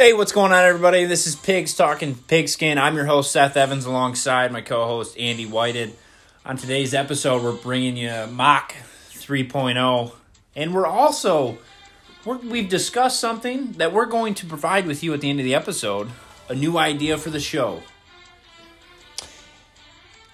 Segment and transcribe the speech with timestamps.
[0.00, 1.06] Hey, what's going on, everybody?
[1.06, 2.78] This is Pigs Talking Pigskin.
[2.78, 5.92] I'm your host, Seth Evans, alongside my co host, Andy Whited.
[6.46, 8.76] On today's episode, we're bringing you Mock
[9.10, 10.12] 3.0,
[10.54, 11.58] and we're also,
[12.24, 15.44] we're, we've discussed something that we're going to provide with you at the end of
[15.44, 16.10] the episode
[16.48, 17.82] a new idea for the show.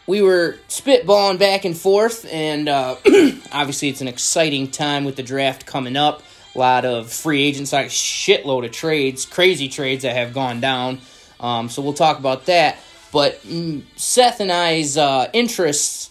[0.07, 2.97] we were spitballing back and forth, and uh,
[3.51, 6.23] obviously it's an exciting time with the draft coming up.
[6.55, 11.01] A lot of free agents, like shitload of trades, crazy trades that have gone down.
[11.41, 12.79] Um, so we'll talk about that.
[13.13, 16.11] But mm, Seth and I's uh, interests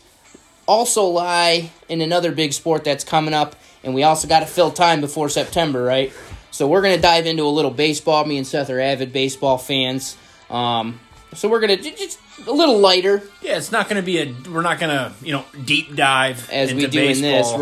[0.66, 4.72] also lie in another big sport that's coming up, and we also got to fill
[4.72, 6.14] time before September, right?
[6.52, 8.26] So we're gonna dive into a little baseball.
[8.26, 10.18] Me and Seth are avid baseball fans.
[10.50, 11.00] Um,
[11.34, 14.62] so we're gonna just a little lighter Yeah, it's not going to be a, we're
[14.62, 17.60] not going to, you know, deep dive as into we do in this, baseball.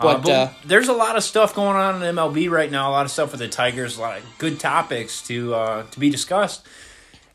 [0.00, 0.14] Right?
[0.16, 2.90] Uh, But, uh, there's a lot of stuff going on in MLB right now.
[2.90, 3.96] A lot of stuff with the Tigers.
[3.98, 6.66] A lot of good topics to uh, to be discussed.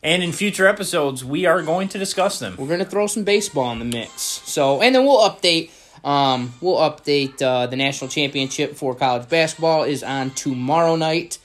[0.02, 2.56] And in future episodes, we are going to discuss them.
[2.58, 4.20] we're gonna throw some baseball in the mix.
[4.22, 5.70] So, and then we'll update.
[6.04, 11.38] Um, we'll update uh, the national championship for college basketball is on tomorrow night.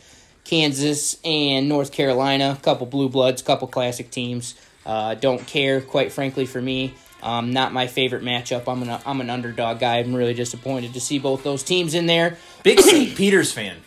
[0.43, 4.55] Kansas and North Carolina, a couple blue bloods, a couple classic teams.
[4.85, 6.93] Uh, don't care, quite frankly, for me.
[7.21, 8.67] Um, not my favorite matchup.
[8.67, 9.97] I'm an I'm an underdog guy.
[9.97, 12.37] I'm really disappointed to see both those teams in there.
[12.63, 13.15] Big St.
[13.15, 13.77] Peter's fan.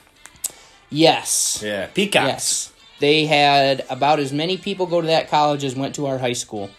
[0.90, 2.26] Yes, Yeah, Peacocks.
[2.26, 2.72] Yes.
[3.00, 6.34] They had about as many people go to that college as went to our high
[6.34, 6.70] school.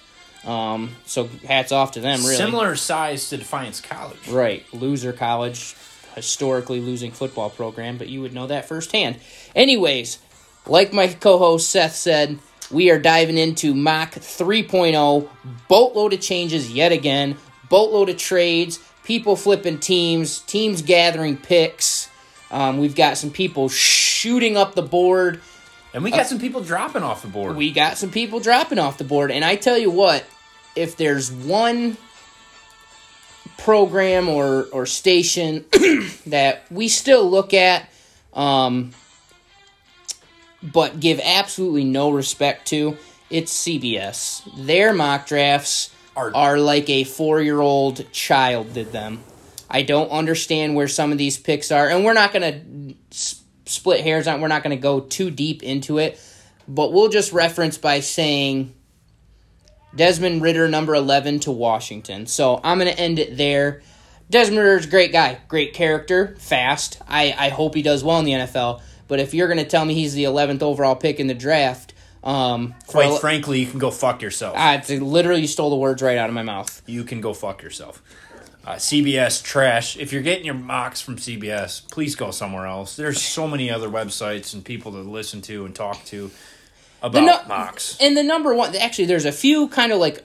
[0.45, 2.35] Um, so hats off to them, really.
[2.35, 4.27] Similar size to Defiance College.
[4.29, 4.65] Right.
[4.73, 5.75] Loser college,
[6.15, 9.17] historically losing football program, but you would know that firsthand.
[9.55, 10.19] Anyways,
[10.67, 12.39] like my co host Seth said,
[12.73, 15.29] we are diving into Mock 3.0.
[15.67, 17.37] Boatload of changes yet again,
[17.69, 22.09] boatload of trades, people flipping teams, teams gathering picks.
[22.51, 25.41] Um, we've got some people shooting up the board.
[25.93, 27.55] And we got some people dropping off the board.
[27.55, 29.29] We got some people dropping off the board.
[29.29, 30.25] And I tell you what,
[30.75, 31.97] if there's one
[33.59, 35.65] program or, or station
[36.25, 37.87] that we still look at,
[38.33, 38.91] um,
[40.63, 42.97] but give absolutely no respect to,
[43.29, 44.43] it's CBS.
[44.65, 49.23] Their mock drafts Are- are like a four year old child did them.
[49.69, 53.19] I don't understand where some of these picks are, and we're not going to
[53.65, 54.39] split hairs on.
[54.39, 56.21] We're not going to go too deep into it,
[56.67, 58.75] but we'll just reference by saying
[59.95, 62.27] Desmond Ridder, number eleven, to Washington.
[62.27, 63.81] So I'm going to end it there.
[64.29, 67.01] Desmond Ridder's a great guy, great character, fast.
[67.07, 68.81] I, I hope he does well in the NFL.
[69.07, 71.93] But if you're going to tell me he's the 11th overall pick in the draft,
[72.23, 74.55] um, Quite frankly, you can go fuck yourself.
[74.57, 76.81] I literally you stole the words right out of my mouth.
[76.85, 78.01] you can go fuck yourself.
[78.65, 79.97] Uh, CBS trash.
[79.97, 82.95] If you're getting your mocks from CBS, please go somewhere else.
[82.95, 86.31] There's so many other websites and people to listen to and talk to
[87.01, 87.97] about no- mocks.
[87.99, 90.23] And the number one, actually, there's a few kind of like,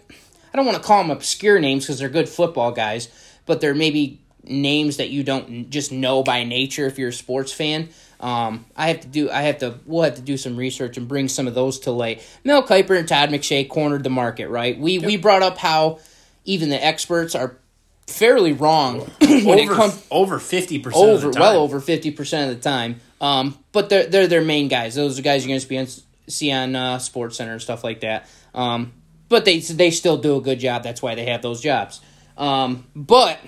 [0.55, 3.09] I don't want to call them obscure names because they're good football guys,
[3.45, 7.53] but they're maybe names that you don't just know by nature if you're a sports
[7.53, 7.89] fan.
[8.21, 11.07] Um, I have to do, I have to, we'll have to do some research and
[11.07, 12.27] bring some of those to light.
[12.45, 14.79] Mel Kiper and Todd McShay cornered the market, right?
[14.79, 16.01] We we brought up how
[16.45, 17.57] even the experts are
[18.09, 21.41] fairly wrong when it over comes over fifty percent over of the time.
[21.41, 23.01] well over fifty percent of the time.
[23.21, 24.95] Um, but they're they're their main guys.
[24.95, 25.87] Those are guys you're going to be on,
[26.27, 28.29] see on uh, Sports Center and stuff like that.
[28.55, 28.93] Um,
[29.29, 30.83] but they they still do a good job.
[30.83, 32.01] That's why they have those jobs.
[32.37, 33.39] Um, but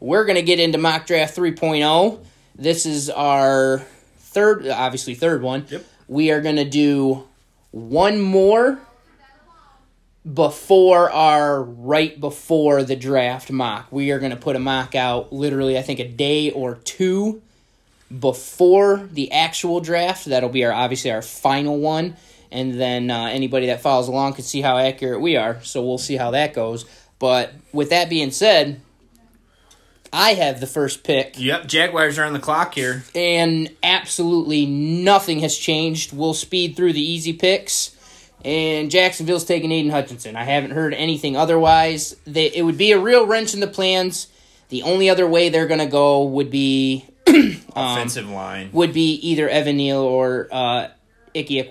[0.00, 2.24] we're going to get into mock draft 3.0.
[2.54, 3.78] This is our
[4.18, 5.66] third, obviously third one.
[5.68, 5.84] Yep.
[6.08, 7.26] We are going to do
[7.70, 8.78] one more
[10.30, 13.90] before our right before the draft mock.
[13.90, 17.42] We are going to put a mock out literally, I think, a day or two
[18.20, 20.26] before the actual draft.
[20.26, 22.16] That'll be our obviously our final one,
[22.50, 25.62] and then uh, anybody that follows along can see how accurate we are.
[25.62, 26.84] So we'll see how that goes.
[27.18, 28.80] But with that being said,
[30.12, 33.02] I have the first pick, Yep, Jaguars are on the clock here.
[33.14, 36.12] and absolutely nothing has changed.
[36.12, 37.96] We'll speed through the easy picks.
[38.44, 40.34] And Jacksonville's taking Aidan Hutchinson.
[40.36, 42.16] I haven't heard anything otherwise.
[42.26, 44.26] They, it would be a real wrench in the plans.
[44.68, 47.04] The only other way they're going to go would be
[47.76, 48.70] Offensive line.
[48.72, 50.88] would be either Evan Neal or uh,
[51.36, 51.68] Ike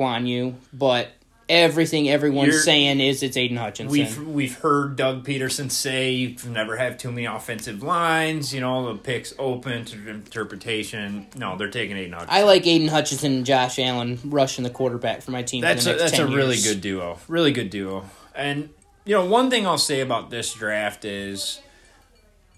[0.73, 1.09] but
[1.51, 3.91] everything everyone's You're- saying is it's Aidan Hutchinson.
[3.91, 8.53] We've we've heard Doug Pederson say you can never have too many offensive lines.
[8.53, 11.27] You know the picks open to interpretation.
[11.35, 12.35] No, they're taking Aidan Hutchinson.
[12.35, 15.61] I like Aidan Hutchinson and Josh Allen rushing the quarterback for my team.
[15.61, 17.19] That's a, the next that's a 10 really good duo.
[17.27, 18.05] Really good duo.
[18.33, 18.69] And
[19.05, 21.59] you know, one thing I'll say about this draft is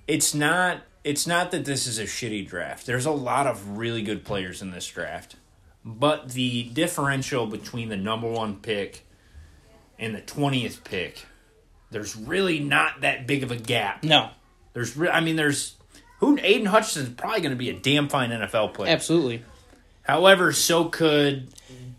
[0.08, 2.86] it's not it's not that this is a shitty draft.
[2.86, 5.36] There's a lot of really good players in this draft.
[5.86, 9.06] But the differential between the number one pick
[10.00, 11.26] and the twentieth pick,
[11.92, 14.04] there's really not that big of a gap.
[14.04, 14.30] No,
[14.74, 15.76] There's, re- I mean, there's
[16.20, 18.92] who Aidan Hutchinson's probably going to be a damn fine NFL player.
[18.94, 19.44] absolutely.
[20.04, 21.48] However, so could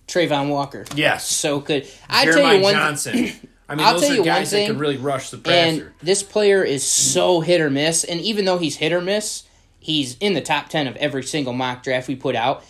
[0.07, 0.85] Travon Walker.
[0.95, 1.87] yes, So good.
[2.09, 3.33] I tell you one Johnson.
[3.69, 6.85] I mean, I'll those are guys that could really rush the And this player is
[6.85, 8.05] so hit or miss.
[8.05, 9.45] And even though he's hit or miss,
[9.81, 12.63] he's in the top 10 of every single mock draft we put out.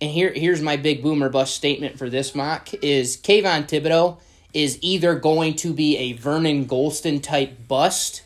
[0.00, 4.18] And here, here's my big boomer bust statement for this mock is Kayvon Thibodeaux
[4.52, 8.22] is either going to be a Vernon Gholston type bust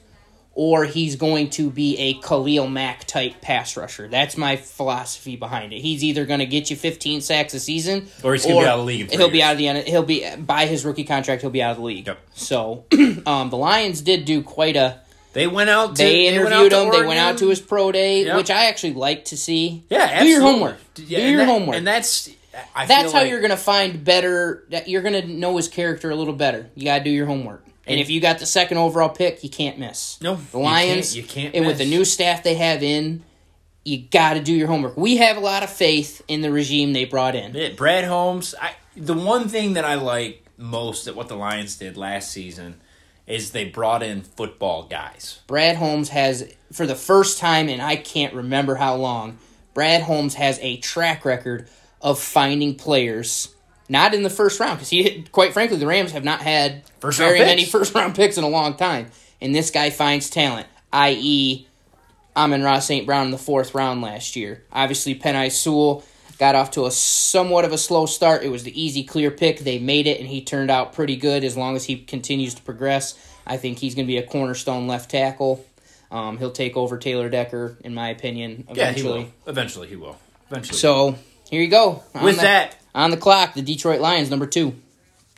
[0.54, 4.08] or he's going to be a Khalil Mack type pass rusher.
[4.08, 5.80] That's my philosophy behind it.
[5.80, 8.78] He's either going to get you 15 sacks a season, Or he's gonna be out
[8.78, 9.88] of the league He'll be out of the end.
[9.88, 11.42] He'll be by his rookie contract.
[11.42, 12.06] He'll be out of the league.
[12.06, 12.18] Yep.
[12.34, 12.84] So,
[13.26, 15.00] um, the Lions did do quite a.
[15.34, 15.96] They went out.
[15.96, 16.90] To, They interviewed to him.
[16.90, 18.36] They went out to his pro day, Yep.
[18.36, 19.84] which I actually like to see.
[19.90, 20.78] Yeah, do your homework.
[20.96, 21.76] Yeah, do your that- homework.
[21.76, 22.30] and that's
[22.74, 24.64] I That's how like- you're gonna find better.
[24.70, 26.70] That you're gonna know his character a little better.
[26.76, 27.64] You gotta do your homework.
[27.86, 30.18] And, And- if you got the second overall pick, you can't miss.
[30.22, 31.06] No, the you Lions.
[31.12, 33.24] can't- you can't And with the new staff they have in,
[33.84, 34.96] you got to do your homework.
[34.96, 37.52] We have a lot of faith in the regime they brought in.
[37.54, 38.54] Yeah, Brad Holmes.
[38.62, 42.76] I the one thing that I like most at what the Lions did last season
[43.26, 45.40] is they brought in football guys.
[45.46, 49.38] Brad Holmes has, for the first time in I can't remember how long,
[49.72, 51.68] Brad Holmes has a track record
[52.00, 53.48] of finding players.
[53.88, 57.18] Not in the first round, because he, quite frankly, the Rams have not had First
[57.18, 59.10] very many first round picks in a long time.
[59.40, 61.66] And this guy finds talent, i.e.,
[62.36, 63.06] Amon-Ra St.
[63.06, 64.64] Brown in the fourth round last year.
[64.72, 66.02] Obviously, Penei Sewell
[66.38, 68.42] got off to a somewhat of a slow start.
[68.42, 69.60] It was the easy, clear pick.
[69.60, 72.62] They made it, and he turned out pretty good as long as he continues to
[72.62, 73.18] progress.
[73.46, 75.64] I think he's going to be a cornerstone left tackle.
[76.10, 79.18] Um, he'll take over Taylor Decker, in my opinion, Yeah, he eventually.
[79.24, 79.50] will.
[79.50, 80.16] Eventually, he will.
[80.50, 80.78] Eventually.
[80.78, 81.16] So
[81.50, 82.02] here you go.
[82.14, 84.74] On with the- that, on the clock, the Detroit Lions, number two.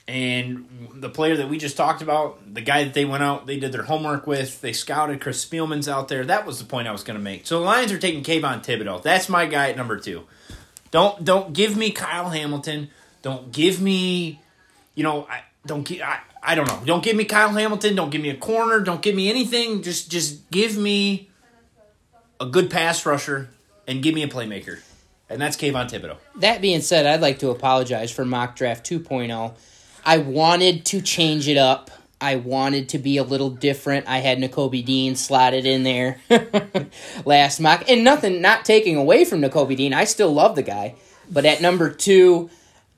[0.09, 3.59] and the player that we just talked about, the guy that they went out, they
[3.59, 5.21] did their homework with, they scouted.
[5.21, 6.25] Chris Spielman's out there.
[6.25, 7.47] That was the point I was going to make.
[7.47, 9.03] So the Lions are taking Kayvon Thibodeaux.
[9.03, 10.23] That's my guy at number two.
[10.91, 12.91] Don't don't give me Kyle Hamilton.
[13.23, 14.41] Don't give me,
[14.95, 16.81] you know, I don't gi- I, I don't know.
[16.85, 17.97] Don't give me Kyle Hamilton.
[17.97, 18.81] Don't give me a corner.
[18.81, 19.83] Don't give me anything.
[19.83, 21.29] Just just give me
[22.41, 23.51] a good pass rusher
[23.89, 24.81] and give me a playmaker,
[25.29, 26.19] and that's Kayvon Thibodeaux.
[26.37, 29.55] That being said, I'd like to apologize for mock draft 2.0.
[30.05, 31.91] I wanted to change it up.
[32.21, 34.09] I wanted to be a little different.
[34.09, 36.19] I had Nakobe Dean slotted in there
[37.25, 39.93] last mock, and nothing, not taking away from Nakobe Dean.
[39.93, 40.95] I still love the guy,
[41.31, 42.49] but at number two,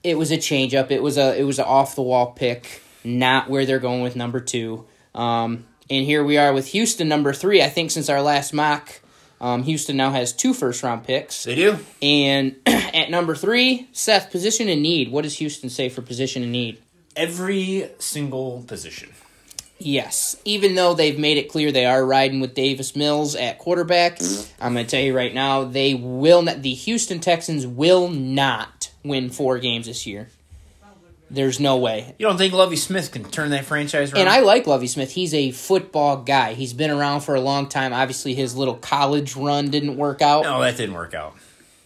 [0.05, 0.91] it was a change up.
[0.91, 4.15] It was a it was an off the wall pick, not where they're going with
[4.15, 4.87] number two.
[5.15, 7.63] Um, and here we are with Houston number three.
[7.63, 9.01] I think since our last mock,
[9.41, 11.45] um, Houston now has two first round picks.
[11.45, 11.79] They do.
[12.03, 15.11] And at number three, Seth, position in need.
[15.11, 16.81] What does Houston say for position in need?
[17.17, 19.11] Every single position.
[19.79, 20.37] Yes.
[20.45, 24.21] Even though they've made it clear they are riding with Davis Mills at quarterback,
[24.61, 28.91] I'm going to tell you right now, they will not, the Houston Texans will not
[29.05, 30.29] win four games this year.
[31.31, 32.15] There's no way.
[32.19, 34.23] You don't think Lovie Smith can turn that franchise around?
[34.23, 35.11] And I like Lovie Smith.
[35.13, 36.55] He's a football guy.
[36.55, 37.93] He's been around for a long time.
[37.93, 40.45] Obviously, his little college run didn't work out.
[40.45, 41.37] no, that didn't work out.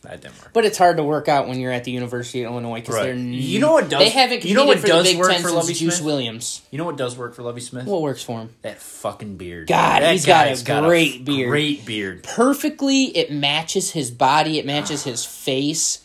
[0.03, 0.51] That didn't work.
[0.53, 3.05] But it's hard to work out when you're at the University of Illinois because Right.
[3.05, 5.75] they're You know what does- they haven't you know what does work Ten for Lovie
[5.75, 6.05] Juice Smith?
[6.07, 6.63] Williams.
[6.73, 7.85] You know what does work for Lovie Smith?
[7.87, 8.51] What works for him?
[8.63, 9.69] that fucking beard.
[9.69, 11.49] God, That he's got a guy's great beard.
[11.51, 12.25] Great beard.
[12.25, 14.59] Perfectly, it matches his body.
[14.59, 16.01] It matches his face,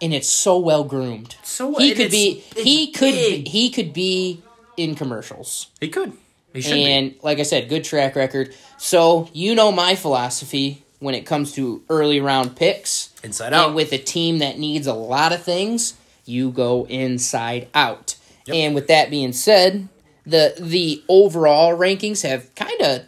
[0.00, 1.36] and it's so well groomed.
[1.42, 2.42] So he could be.
[2.56, 3.12] He could.
[3.12, 3.48] big.
[3.48, 4.42] He could be
[4.78, 5.66] in commercials.
[5.80, 6.12] He could.
[6.54, 8.54] He should and like I said, good track record.
[8.78, 13.10] So you know my philosophy when it comes to early round picks.
[13.22, 13.66] Inside out.
[13.68, 15.94] And with a team that needs a lot of things,
[16.24, 18.16] you go inside out.
[18.46, 18.56] Yep.
[18.56, 19.88] And with that being said,
[20.26, 23.02] the the overall rankings have kind of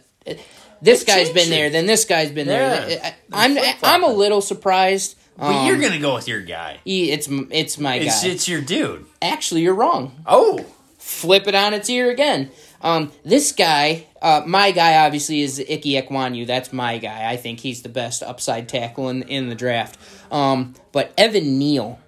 [0.81, 1.49] this They've guy's been it.
[1.49, 2.89] there, then this guy's been there.
[2.89, 3.13] Yeah.
[3.33, 5.15] I, I'm They're I'm a little surprised.
[5.37, 6.79] but Um, you're gonna go with your guy.
[6.85, 8.29] it's it's my It's guy.
[8.29, 9.05] it's your dude.
[9.21, 10.15] Actually, you're wrong.
[10.25, 10.65] Oh,
[10.97, 12.51] Flip it on its ear again.
[12.81, 16.45] Um, this guy, uh, my guy, obviously is Ike Ekwonu.
[16.45, 17.29] That's my guy.
[17.29, 19.99] I think he's the best upside tackle in in the draft.
[20.31, 21.99] Um, but Evan Neal,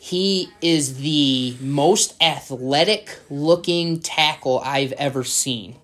[0.00, 5.76] he is the most athletic looking tackle I've ever seen.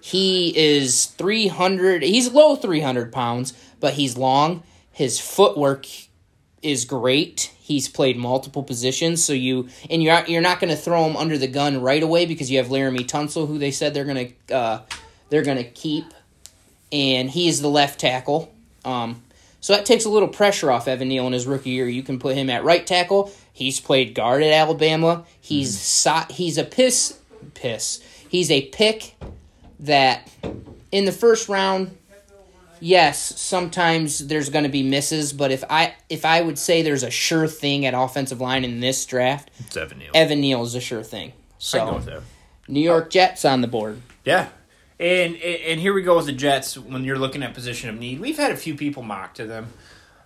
[0.00, 4.62] He is 300, he's low 300 pounds, but he's long.
[4.92, 5.86] His footwork
[6.64, 7.52] is great.
[7.60, 11.16] He's played multiple positions, so you and you're not, you're not going to throw him
[11.16, 14.34] under the gun right away because you have Laremy Tunsil, who they said they're going
[14.48, 14.82] to uh,
[15.30, 16.04] they're going to keep,
[16.92, 18.52] and he is the left tackle.
[18.84, 19.22] Um,
[19.60, 21.88] So that takes a little pressure off Evan Neal in his rookie year.
[21.88, 23.32] You can put him at right tackle.
[23.50, 25.24] He's played guard at Alabama.
[25.40, 27.18] He's so, he's a piss
[27.54, 28.02] piss.
[28.28, 29.14] He's a pick
[29.80, 30.30] that
[30.92, 31.96] in the first round
[32.84, 37.02] yes, sometimes there's going to be misses, but if I if I would say there's
[37.02, 40.10] a sure thing at offensive line in this draft, It's Evan Neal.
[40.14, 41.32] Evan Neal is a sure thing.
[41.72, 42.22] I go with So.
[42.68, 44.02] New York Jets on the board.
[44.24, 44.48] Yeah.
[45.00, 46.78] And and here we go with the Jets.
[46.78, 49.72] When you're looking at position of need, we've had a few people mock to them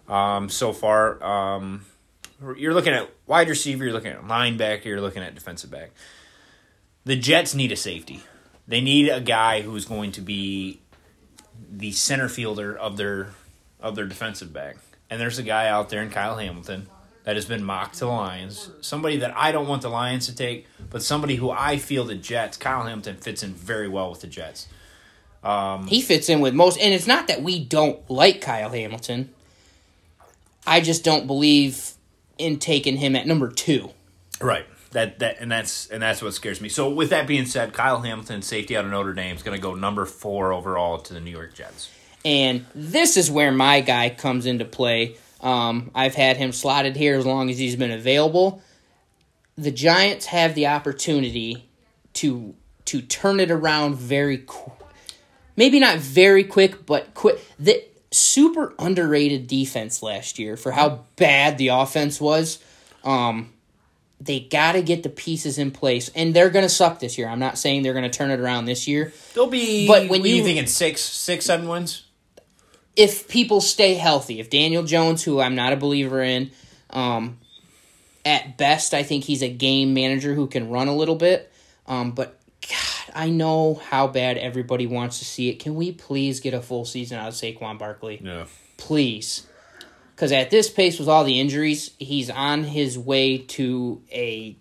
[0.09, 1.23] um, so far.
[1.23, 1.87] Um,
[2.57, 5.91] you're looking at wide receiver, you're looking at linebacker, you're looking at defensive back.
[7.05, 8.23] The Jets need a safety.
[8.67, 10.81] They need a guy who's going to be
[11.71, 13.29] the center fielder of their
[13.81, 14.77] of their defensive back.
[15.11, 16.89] And there's a guy out there in Kyle Hamilton
[17.25, 18.71] that has been mocked to the Lions.
[18.81, 22.15] Somebody that I don't want the Lions to take, but somebody who I feel the
[22.15, 24.67] Jets, Kyle Hamilton fits in very well with the Jets.
[25.45, 29.33] Um, he fits in with most, and it's not that we don't like Kyle Hamilton.
[30.67, 31.93] I just don't believe
[32.39, 33.91] in taking him at number two.
[34.41, 34.67] Right.
[34.93, 36.69] That that and that's and that's what scares me.
[36.69, 39.63] So with that being said, Kyle Hamilton, safety out of Notre Dame, is going to
[39.63, 41.91] go number four overall to the New York Jets.
[42.25, 45.17] And this is where my guy comes into play.
[45.41, 48.63] Um, I've had him slotted here as long as he's been available.
[49.57, 51.69] The Giants have the opportunity
[52.15, 52.55] to
[52.87, 54.73] to turn it around very, qu-
[55.57, 57.39] maybe not very quick, but quick.
[57.59, 62.59] The super underrated defense last year for how bad the offense was.
[63.05, 63.53] Um,
[64.21, 67.29] they got to get the pieces in place, and they're going to suck this year.
[67.29, 69.13] I'm not saying they're going to turn it around this year.
[69.35, 69.87] They'll be.
[69.87, 72.05] But when what are you you- thinking six, six, seven wins?
[72.97, 76.51] if people stay healthy, if Daniel Jones, who I'm not a believer in,
[76.91, 77.39] um,
[78.25, 81.51] at best, I think he's a game manager who can run a little bit.
[81.87, 85.61] Um, but God, I know how bad everybody wants to see it.
[85.61, 88.19] Can we please get a full season out of Saquon Barkley?
[88.21, 88.47] No.
[88.79, 89.47] Please.
[90.19, 94.57] Because at this pace, with all the injuries, he's on his way to a.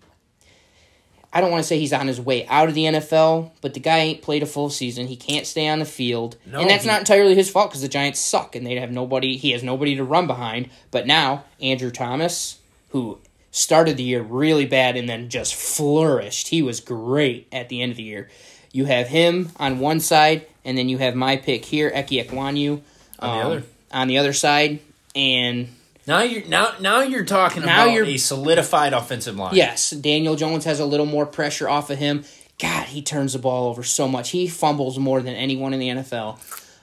[1.32, 3.80] I don't want to say he's on his way out of the NFL, but the
[3.80, 5.08] guy ain't played a full season.
[5.08, 7.82] He can't stay on the field, No, and that's he- not entirely his fault because
[7.82, 9.36] the Giants suck and they have nobody.
[9.36, 10.70] He has nobody to run behind.
[10.92, 12.60] But now Andrew Thomas,
[12.90, 13.18] who
[13.50, 17.90] started the year really bad and then just flourished, he was great at the end
[17.90, 18.28] of the year.
[18.70, 22.80] You have him on one side, and then you have my pick here, Eki Ekwonu,
[23.18, 23.56] On the other.
[23.56, 24.78] Um, on the other side,
[25.14, 25.68] and
[26.06, 29.54] Now you're now now you're talking Now about you're- a solidified offensive line.
[29.54, 32.24] Yes, Daniel Jones has a little more pressure off of him.
[32.58, 34.30] God, he turns the ball over so much.
[34.30, 36.38] He fumbles more than anyone in the NFL.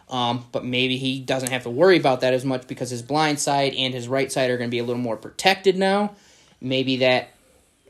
[0.10, 3.40] Um, but maybe he doesn't have to worry about that as much because his blind
[3.40, 6.14] side and his right side are going to be a little more protected now.
[6.62, 7.30] Maybe that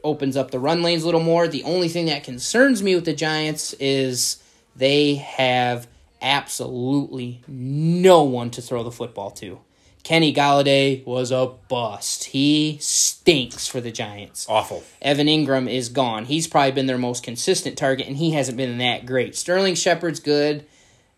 [0.04, 1.48] opens up the run lanes a little more.
[1.48, 4.38] The only thing that concerns me with the Giants is
[4.78, 5.88] they have
[6.22, 9.60] absolutely no one to throw the football to.
[10.06, 12.26] Kenny Golladay was a bust.
[12.26, 14.46] He stinks for the Giants.
[14.48, 14.84] Awful.
[15.02, 16.26] Evan Engram is gone.
[16.26, 19.36] He's probably been their most consistent target, and he hasn't been that great.
[19.36, 20.64] Sterling Shepard's good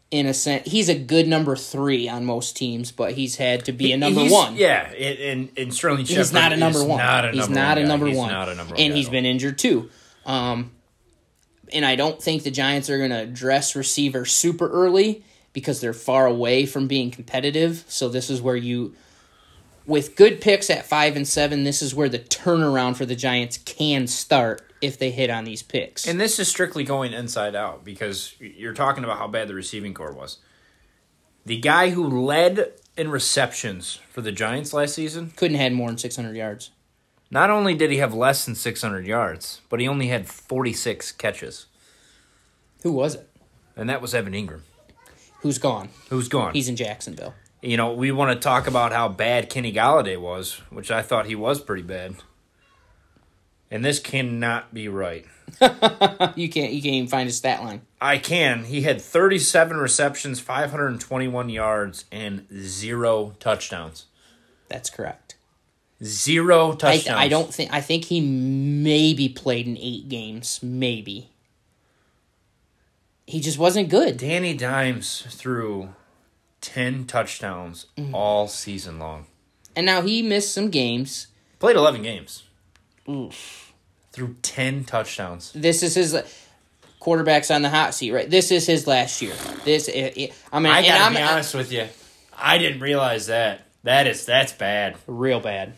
[0.10, 0.72] in a sense.
[0.72, 4.22] He's a good number three on most teams, but he's had to be a number
[4.22, 4.56] He's- one.
[4.56, 6.98] Yeah, and, and, Sterling Shepard he's not a number one.
[6.98, 7.88] Not a he's number not one a guy.
[7.90, 8.30] number He's one.
[8.32, 9.90] not a number one and he's been injured too.
[10.26, 10.72] Um,
[11.74, 15.26] and I don't think the Giants are going to address receiver super early
[15.58, 17.84] because they're far away from being competitive.
[17.88, 18.94] So this is where you,
[19.88, 23.58] with good picks at five and seven, this is where the turnaround for the Giants
[23.58, 26.08] can start if they hit on these picks.
[26.08, 29.96] And this is strictly going inside out because you're talking about how bad the receiving
[29.96, 30.38] core was.
[31.44, 35.98] The guy who led in receptions for the Giants last season, Couldn't had more than
[35.98, 36.70] six hundred yards.
[37.32, 41.66] not only did he have less than 600 yards, but he only had 46 catches.
[42.84, 43.28] Who was it?
[43.76, 44.62] And that was Evan Engram,
[45.48, 45.90] Who's gone?
[46.10, 46.52] who's gone.
[46.54, 47.34] He's in Jacksonville.
[47.62, 51.26] you know, we want to talk about how bad Kenny Golladay was, which I thought
[51.26, 52.16] he was pretty bad.
[53.72, 55.26] And this cannot be right.
[56.36, 56.74] You can't.
[56.74, 57.82] You can't even find his stat line.
[58.02, 58.66] I can.
[58.66, 64.06] He had 37 receptions, 521 yards, and zero touchdowns.
[64.68, 65.36] That's correct.
[66.04, 67.18] Zero I, touchdowns.
[67.20, 67.72] I don't think.
[67.74, 70.60] I think he maybe played in eight games.
[70.62, 71.30] Maybe.
[73.28, 74.18] He just wasn't good.
[74.18, 75.90] Danny Dimes threw
[76.62, 78.14] 10 touchdowns Mm.
[78.14, 79.26] all season long.
[79.76, 81.28] And now he missed some games.
[81.60, 82.44] Played 11 games.
[83.06, 85.52] Threw 10 touchdowns.
[85.54, 86.18] This is his
[87.00, 88.30] quarterback's on the hot seat, right?
[88.30, 89.34] This is his last year.
[89.64, 89.88] This.
[89.88, 91.88] It, it, I mean, I gotta I'm be honest with you.
[92.36, 93.62] I didn't realize that.
[93.84, 94.96] That is that's bad.
[95.06, 95.74] real bad.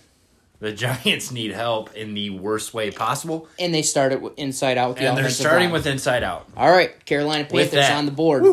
[0.60, 4.90] The Giants need help in the worst way possible, And they started with inside out
[4.90, 5.72] with the and they're starting line.
[5.74, 6.48] with inside out.
[6.58, 8.44] All right, Carolina Panthers that- on the board.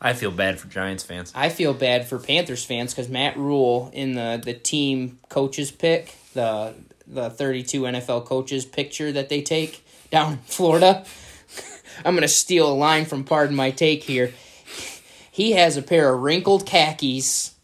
[0.00, 1.32] I feel bad for Giants fans.
[1.34, 6.14] I feel bad for Panthers fans because Matt Rhule in the the team coaches pick
[6.34, 6.74] the
[7.06, 11.04] the thirty two NFL coaches picture that they take down in Florida.
[12.04, 14.34] I'm gonna steal a line from Pardon My Take here.
[15.30, 17.54] He has a pair of wrinkled khakis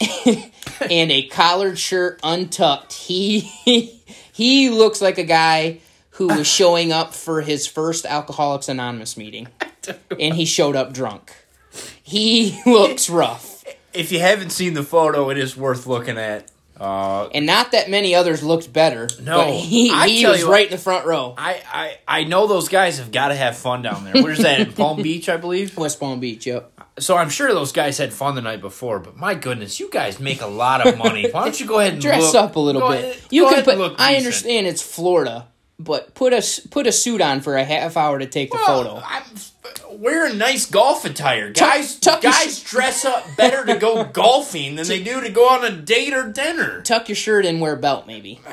[0.80, 2.92] and a collared shirt untucked.
[2.92, 3.40] He
[4.32, 5.80] he looks like a guy
[6.10, 9.48] who was showing up for his first Alcoholics Anonymous meeting,
[10.20, 11.32] and he showed up drunk.
[12.02, 16.50] He looks rough, If you haven't seen the photo, it is worth looking at.
[16.80, 19.08] Uh, and not that many others looked better.
[19.20, 21.34] No, but he he was what- right in the front row.
[21.36, 24.22] I, I I know those guys have got to have fun down there.
[24.22, 25.76] Where's that in Palm Beach, I believe?
[25.76, 26.72] West Palm Beach, yep.
[27.00, 28.98] So I'm sure those guys had fun the night before.
[28.98, 31.30] But my goodness, you guys make a lot of money.
[31.30, 33.04] Why don't you go ahead and Dress look- up a little bit.
[33.04, 33.74] ahead- you can put.
[33.78, 34.16] I decent.
[34.26, 38.26] understand it's Florida, but put a put a suit on for a half hour to
[38.26, 39.02] take the Well, photo.
[39.04, 39.22] I'm
[40.00, 41.50] wearing nice golf attire.
[41.52, 45.64] Guys, tuck guys dress up better to go golfing than they do to go on
[45.64, 46.82] a date or dinner.
[46.82, 48.40] Tuck your shirt and wear a belt, maybe.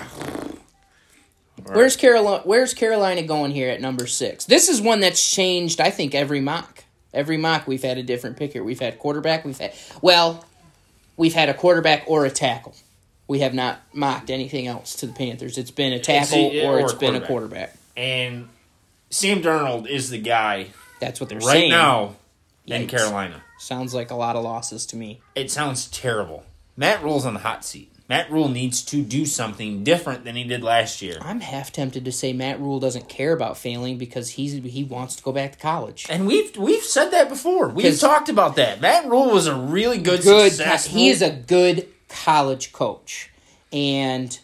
[1.68, 2.42] Where's Carolina?
[2.46, 4.46] Where's Carolina going here at number six?
[4.46, 5.82] This is one that's changed.
[5.82, 6.84] I think every mock,
[7.16, 8.64] every mock, we've had a different pick here.
[8.64, 9.46] We've had quarterback.
[9.46, 10.46] We've had well,
[11.18, 12.76] we've had a quarterback or a tackle.
[13.28, 15.58] We have not mocked anything else to the Panthers.
[15.58, 17.76] It's been a tackle a- or or it's a been a quarterback.
[17.98, 18.50] And
[19.10, 20.68] Sam Darnold is the guy
[21.00, 21.70] That's what they're right saying.
[21.72, 22.16] now
[22.68, 22.90] in Yikes.
[22.90, 23.42] Carolina.
[23.58, 25.22] Sounds like a lot of losses to me.
[25.34, 26.44] It sounds terrible.
[26.78, 27.92] Matt Rhule's on the hot seat.
[28.08, 31.18] Matt Rhule needs to do something different than he did last year.
[31.22, 35.16] I'm half tempted to say Matt Rhule doesn't care about failing because he's he wants
[35.16, 36.06] to go back to college.
[36.10, 37.70] And we've we've said that before.
[37.70, 38.80] We've talked about that.
[38.80, 40.26] Matt Rhule was a really good, good.
[40.44, 40.98] co- successful.
[41.00, 43.32] He is a good college coach,
[43.74, 44.38] and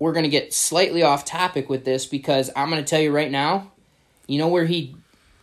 [0.00, 3.70] we're gonna get slightly off topic with this because I'm gonna tell you right now.
[4.26, 4.96] You know where he,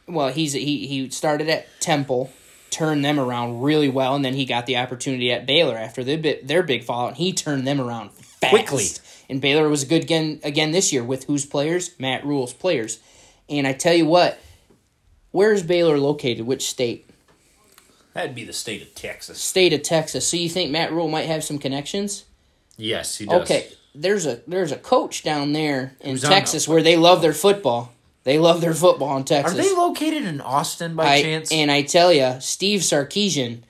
[0.05, 2.29] well, he's he he started at Temple,
[2.69, 6.17] turned them around really well, and then he got the opportunity at Baylor after their
[6.17, 7.09] bit their big fallout.
[7.09, 8.51] And he turned them around fast.
[8.51, 8.87] Quickly.
[9.29, 11.91] and Baylor was a good again again this year with whose players?
[11.99, 12.99] Matt Rhule's players.
[13.49, 14.39] And I tell you what,
[15.31, 16.45] where is Baylor located?
[16.45, 17.09] Which state?
[18.13, 19.39] That'd be the state of Texas.
[19.39, 20.27] State of Texas.
[20.27, 22.25] So you think Matt Rhule might have some connections?
[22.75, 23.43] Yes, he does.
[23.43, 27.93] Okay, there's a there's a coach down there in Texas where they love their football.
[28.27, 29.57] They love their football in Texas.
[29.57, 31.49] Are they located in Austin by I, chance?
[31.49, 33.61] and I tell you, Steve Sarkisian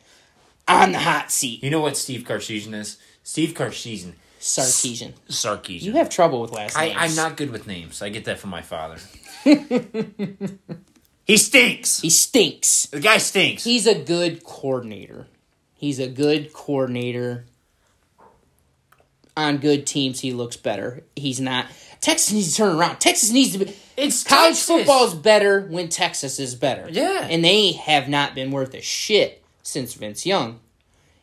[0.67, 1.63] on the hot seat.
[1.63, 2.97] you know what Steve Karshian is?
[3.21, 4.13] Steve Karshian.
[4.39, 5.13] Sarkisian.
[5.29, 5.83] Sarkisian.
[5.83, 6.97] You have trouble with last I, names.
[6.99, 8.01] I'm not good with names.
[8.01, 8.97] I get that from my father.
[9.43, 12.01] he stinks.
[12.01, 12.87] He stinks.
[12.87, 13.63] The guy stinks.
[13.63, 15.27] He's a good coordinator.
[15.75, 17.45] He's a good coordinator.
[19.35, 21.03] On good teams, he looks better.
[21.15, 21.67] He's not.
[22.01, 22.99] Texas needs to turn around.
[22.99, 23.75] Texas needs to be.
[23.97, 24.65] it's College Texas.
[24.67, 26.87] football is better when Texas is better.
[26.89, 27.27] Yeah.
[27.29, 30.59] And they have not been worth a shit since Vince Young.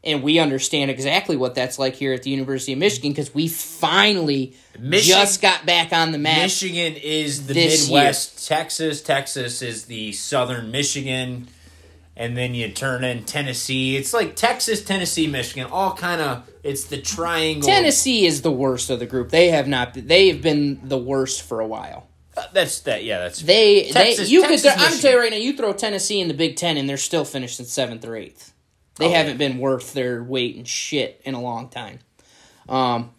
[0.02, 3.48] And we understand exactly what that's like here at the University of Michigan because we
[3.48, 6.42] finally Michigan- just got back on the map.
[6.42, 8.46] Michigan is the Midwest.
[8.46, 11.48] Texas, Texas is the Southern Michigan,
[12.16, 13.96] and then you turn in Tennessee.
[13.96, 16.50] It's like Texas, Tennessee, Michigan, all kind of.
[16.62, 17.68] It's the triangle.
[17.68, 19.30] Tennessee is the worst of the group.
[19.30, 19.94] They have not.
[19.94, 22.06] They have been the worst for a while.
[22.36, 23.04] Uh, That's that.
[23.04, 24.70] Yeah, that's They, Texas- they, you Texas, could.
[24.72, 25.00] I'm Michigan.
[25.02, 25.36] tell you right now.
[25.36, 28.52] You throw Tennessee in the Big Ten, and they're still finished in seventh or eighth.
[28.96, 31.98] They Oh, haven't been worth their weight in shit in a long time.
[32.68, 33.10] Um,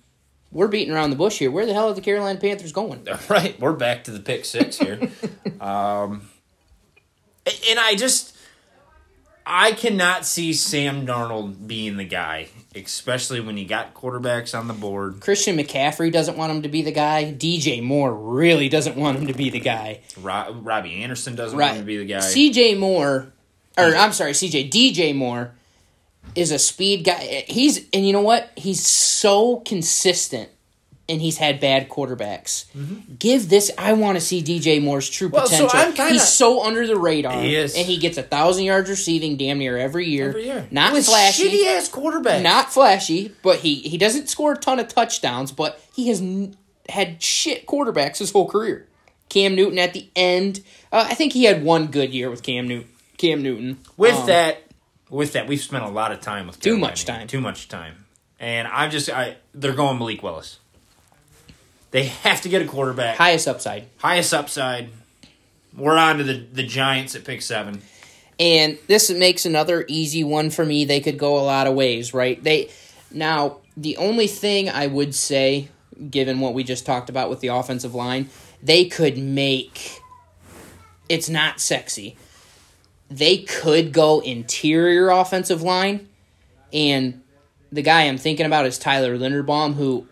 [0.52, 1.52] we're beating around the bush here.
[1.52, 3.06] Where the hell are the Carolina Panthers going?
[3.30, 3.60] right.
[3.60, 5.00] We're back to the pick six here.
[5.62, 6.30] um,
[7.70, 8.35] and I just,
[9.46, 14.74] I cannot see Sam Darnold being the guy, especially when you got quarterbacks on the
[14.74, 15.20] board.
[15.20, 17.32] Christian McCaffrey doesn't want him to be the guy.
[17.38, 20.02] DJ Moore really doesn't want him to be the guy.
[20.20, 22.20] Ro- Robbie Anderson doesn't want him to be the guy.
[22.20, 23.32] CJ Moore,
[23.78, 25.52] or I'm sorry, CJ DJ Moore
[26.34, 27.46] is a speed guy.
[27.48, 28.52] He's and you know what?
[28.56, 30.50] He's so consistent,
[31.08, 32.66] and he's had bad quarterbacks.
[33.20, 33.70] Give this.
[33.78, 35.36] I want to see DJ Moore's true Mm-hmm.
[35.36, 35.80] Well, so potential.
[35.80, 37.42] I'm kinda- he's so under the radar.
[37.42, 37.76] He is.
[37.76, 40.30] and he gets a thousand yards receiving damn near every year.
[40.30, 40.68] Every year.
[40.72, 41.50] Not With flashy.
[41.50, 42.42] shitty ass quarterbacks.
[42.42, 46.56] Not flashy, but he he doesn't score a ton of touchdowns, but he has n-
[46.90, 48.88] had shit quarterbacks his whole career.
[49.30, 52.68] Cam Newton at the end, uh, I think he had one good year with Cam
[52.68, 52.90] Newton.
[53.18, 54.62] Cam Newton With Um, that,
[55.10, 56.88] with that, we've spent a lot of time with Too Carolina.
[56.92, 57.28] much time.
[57.28, 58.06] Too much time,
[58.40, 60.60] and I'm just I they're going Malik Willis.
[61.96, 63.16] They have to get a quarterback.
[63.16, 64.90] highest upside, Highest upside.
[65.78, 67.82] We're on to the the Giants at pick seven.
[68.38, 70.84] and this makes another easy one for me.
[70.84, 72.44] They could go a lot of ways, right?
[72.44, 72.70] They
[73.12, 75.70] now the only thing I would say,
[76.10, 78.30] given what we just talked about with the offensive line,
[78.62, 80.02] they could make.
[81.08, 82.18] It's not sexy.
[83.10, 86.10] they could go interior offensive line,
[86.74, 87.22] and
[87.72, 90.08] the guy I'm thinking about is Tyler Linderbaum, who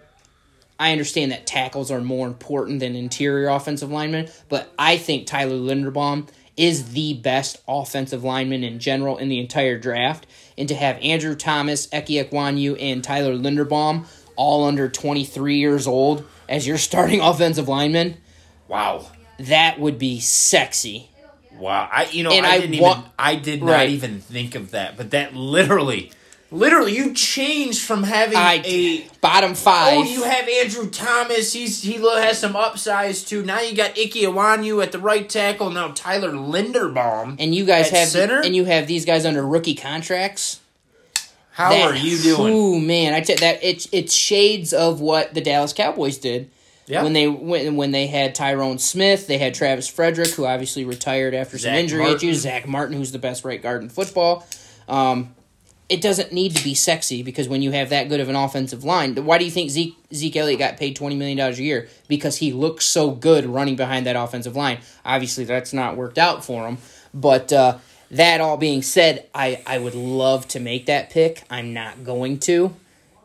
[0.80, 5.56] I understand that tackles are more important than interior offensive linemen, but I think Tyler
[5.56, 10.28] Linderbaum is the best offensive lineman in general in the entire draft.
[10.58, 14.06] And to have Andrew Thomas, Eki Ekwonu, and Tyler Linderbaum
[14.36, 18.18] all under 23 years old as your starting offensive lineman,
[18.68, 19.08] Wow.
[19.40, 21.10] that would be sexy.
[21.58, 21.88] Wow.
[21.92, 23.90] I you know And I I didn't wa- even I did not Right.
[23.90, 24.98] even think of that.
[24.98, 26.12] But that literally
[26.54, 29.98] literally you changed from having I a bottom five.
[29.98, 31.52] Oh, you have Andrew Thomas.
[31.52, 33.44] He's he has some upsides too.
[33.44, 35.70] Now you got Ike Ekwonu at the right tackle.
[35.72, 37.36] Now Tyler Linderbaum.
[37.40, 38.40] and you guys at have center?
[38.42, 40.60] and you have these guys under rookie contracts.
[41.52, 42.54] How That- are you doing?
[42.54, 46.50] Ooh man, I tell that it's it's shades of what the Dallas Cowboys did
[46.88, 47.04] Yeah.
[47.04, 51.34] when they when when they had Tyron Smith, they had Travis Frederick, who obviously retired
[51.36, 52.18] after some Zack injury Martin.
[52.30, 52.42] issues.
[52.42, 54.46] Zack Martin, who's the best right guard in football.
[54.90, 55.36] Um,
[55.90, 58.84] it doesn't need to be sexy because when you have that good of an offensive
[58.84, 61.90] line, why do you think Zeke Zeke Elliott got paid twenty million dollars a year?
[62.08, 64.80] Because he looks so good running behind that offensive line.
[65.06, 66.78] Obviously, that's not worked out for him.
[67.14, 67.78] But uh,
[68.12, 71.44] that all being said, I I would love to make that pick.
[71.50, 72.76] I'm not going to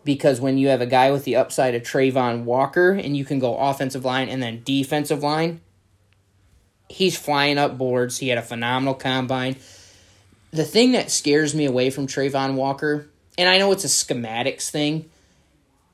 [0.04, 3.38] because when you have a guy with the upside of Travon Walker and you can
[3.38, 5.60] go offensive line and then defensive line,
[6.88, 8.18] he's flying up boards.
[8.18, 9.56] He had a phenomenal combine.
[10.50, 14.70] The thing that scares me away from Travon Walker, and I know it's a schematics
[14.70, 15.10] thing,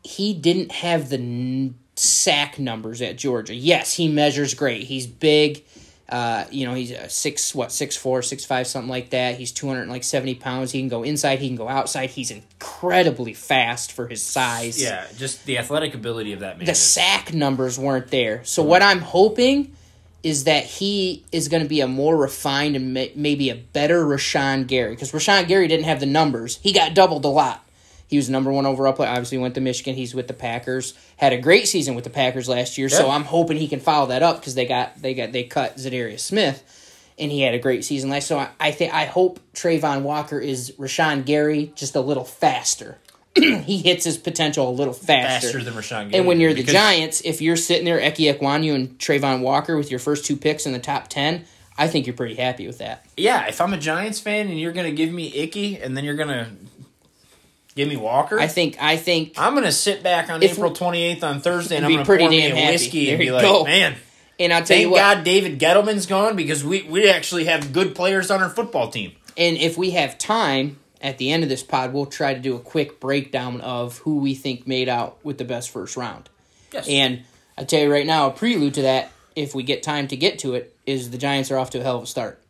[0.02, 3.54] he didn't have the n- sack numbers at Georgia.
[3.54, 4.84] Yes, he measures great.
[4.84, 5.64] He's big.
[6.06, 9.36] Uh, you know, he's a six, what, six four, six five, something like that.
[9.36, 10.70] He's two hundred like seventy pounds.
[10.70, 11.38] He can go inside.
[11.38, 12.10] He can go outside.
[12.10, 14.80] He's incredibly fast for his size.
[14.80, 16.66] Yeah, just the athletic ability of that man.
[16.66, 18.44] The is- sack numbers weren't there.
[18.44, 19.74] So what I'm hoping
[20.24, 24.04] is that he is going to be a more refined and may- maybe a better
[24.04, 26.58] Rashan Gary because Rashan Gary didn't have the numbers.
[26.62, 27.60] He got doubled a lot.
[28.08, 29.10] He was number one overall player.
[29.10, 29.94] Obviously, went to Michigan.
[29.94, 30.94] He's with the Packers.
[31.18, 32.88] Had a great season with the Packers last year.
[32.88, 35.76] So I'm hoping he can follow that up because they got they got they cut
[35.76, 38.26] Za'Darius Smith, and he had a great season last.
[38.26, 42.98] So I, I think I hope Travon Walker is Rashan Gary just a little faster.
[43.64, 45.48] he hits his potential a little faster.
[45.48, 46.14] faster than Rashan Gary.
[46.14, 49.76] And when you're the because- Giants, if you're sitting there, Eki Ekwonu and Travon Walker
[49.76, 51.44] with your first two picks in the top ten,
[51.76, 53.04] I think you're pretty happy with that.
[53.16, 56.14] Yeah, if I'm a Giants fan and you're gonna give me Icky and then you're
[56.14, 56.48] gonna
[57.74, 61.40] give me Walker, I think I think I'm gonna sit back on April 28th on
[61.40, 62.72] Thursday and I'm gonna pour me a happy.
[62.72, 63.64] whiskey There and be like, go.
[63.64, 63.96] man,
[64.38, 67.72] and I'll tell you thank what, God David Gettleman's gone because we we actually have
[67.72, 69.10] good players on our football team.
[69.36, 72.56] and if we have time at the end of this pod, we'll try to do
[72.56, 76.30] a quick breakdown of who we think made out with the best first round.
[76.72, 76.88] Yes.
[76.88, 77.22] And
[77.58, 80.38] I tell you right now, a prelude to that, if we get time to get
[80.40, 82.40] to it, is the Giants are off to a hell of a start.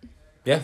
[0.45, 0.63] yeah.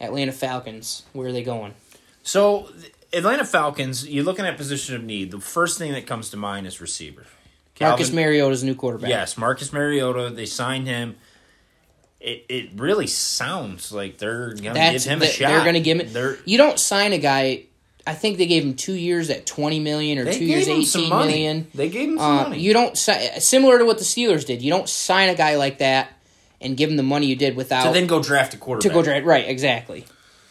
[0.00, 1.74] Atlanta Falcons, where are they going?
[2.22, 2.68] So
[3.12, 5.32] Atlanta Falcons, you're looking at position of need.
[5.32, 7.26] The first thing that comes to mind is receiver.
[7.80, 9.10] Marcus Mariota's new quarterback.
[9.10, 10.30] Yes, Marcus Mariota.
[10.30, 11.16] They signed him.
[12.20, 15.48] It it really sounds like they're gonna That's give him the- a shot.
[15.48, 16.12] They're going to give him.
[16.12, 17.64] They're, You don't sign a guy.
[18.06, 21.68] I think they gave him two years at twenty million or two years eighteen million.
[21.74, 22.60] They gave him some Uh, money.
[22.60, 24.62] you don't si- similar to what the Steelers did.
[24.62, 26.10] You don't sign a guy like that
[26.60, 28.90] and give him the money you did without to then go draft a quarterback.
[28.90, 29.24] to go draft.
[29.26, 30.04] Right, exactly.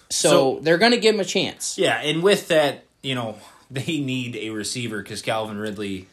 [0.10, 1.77] So, So- they're going to give him a chance.
[1.77, 3.36] Yeah, and with that, you know,
[3.71, 6.08] they need a receiver because Calvin Ridley,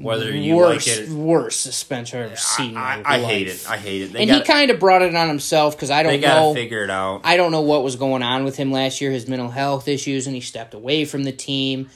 [0.00, 2.70] whether you worst, like it, worst suspension I've ever seen.
[2.70, 3.66] in I, I hate it.
[3.68, 4.12] I hate it.
[4.12, 6.16] They and he kind of brought it on himself because I don't know.
[6.16, 6.54] They got to know.
[6.54, 7.20] figure it out.
[7.24, 10.26] I don't know what was going on with him last year, his mental health issues,
[10.26, 11.90] and he stepped away from the team.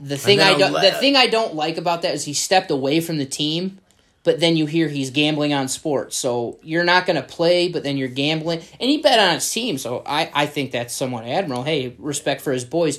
[0.00, 3.00] The thing I don't, the thing I don't like about that is he stepped away
[3.00, 3.78] from the team,
[4.24, 6.16] but then you hear he's gambling on sports.
[6.16, 9.48] So you're not going to play, but then you're gambling, and he bet on his
[9.52, 9.78] team.
[9.78, 11.64] So I, I think that's somewhat admirable.
[11.64, 12.98] Hey, respect for his boys.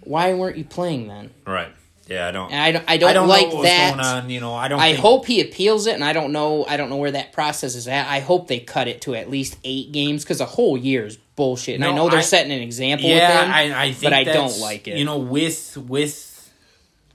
[0.00, 1.30] Why weren't you playing then?
[1.46, 1.72] right?
[2.08, 2.50] Yeah, I don't.
[2.50, 3.94] And I don't, I don't, I don't like know what that.
[3.94, 4.28] going on.
[4.30, 4.80] You know, I don't.
[4.80, 6.64] I think- hope he appeals it, and I don't know.
[6.66, 8.08] I don't know where that process is at.
[8.08, 11.16] I hope they cut it to at least eight games because a whole year is
[11.16, 11.76] bullshit.
[11.76, 14.12] And I know they're I- setting an example Yeah, with him, I, I think but
[14.12, 14.98] I don't like it.
[14.98, 16.28] You know, with with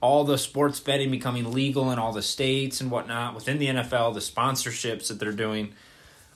[0.00, 4.14] all the sports betting becoming legal in all the states and whatnot within the NFL,
[4.14, 5.72] the sponsorships that they're doing,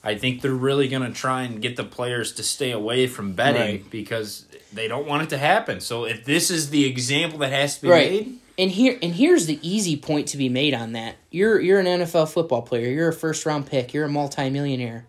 [0.03, 3.33] I think they're really going to try and get the players to stay away from
[3.33, 3.89] betting Right.
[3.89, 5.79] because they don't want it to happen.
[5.79, 8.11] So if this is the example that has to be right.
[8.11, 11.15] made, And here and here's the easy point to be made on that.
[11.31, 12.87] You're you're an NFL football player.
[12.89, 13.93] You're a first round pick.
[13.93, 15.05] You're a multimillionaire.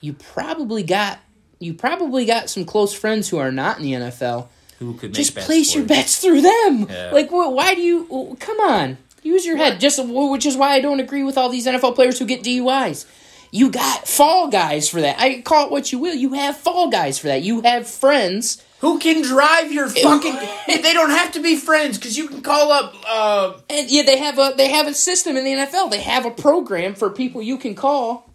[0.00, 1.20] You probably got
[1.60, 4.48] you probably got some close friends who are not in the NFL.
[4.80, 6.88] who could make Just place your bets through them.
[6.90, 7.10] Yeah.
[7.12, 8.36] Like, wh- why do you?
[8.40, 9.78] Come on, use your head.
[9.78, 13.06] Just which is why I don't agree with all these NFL players who get DUIs.
[13.52, 15.20] You got fall guys for that.
[15.20, 16.14] I call it what you will.
[16.14, 17.42] You have fall guys for that.
[17.42, 18.60] You have friends.
[18.82, 20.34] Who can drive your fucking?
[20.66, 22.94] they don't have to be friends because you can call up.
[23.08, 25.90] Uh, And yeah, they have a they have a system in the NFL.
[25.92, 28.28] They have a program for people you can call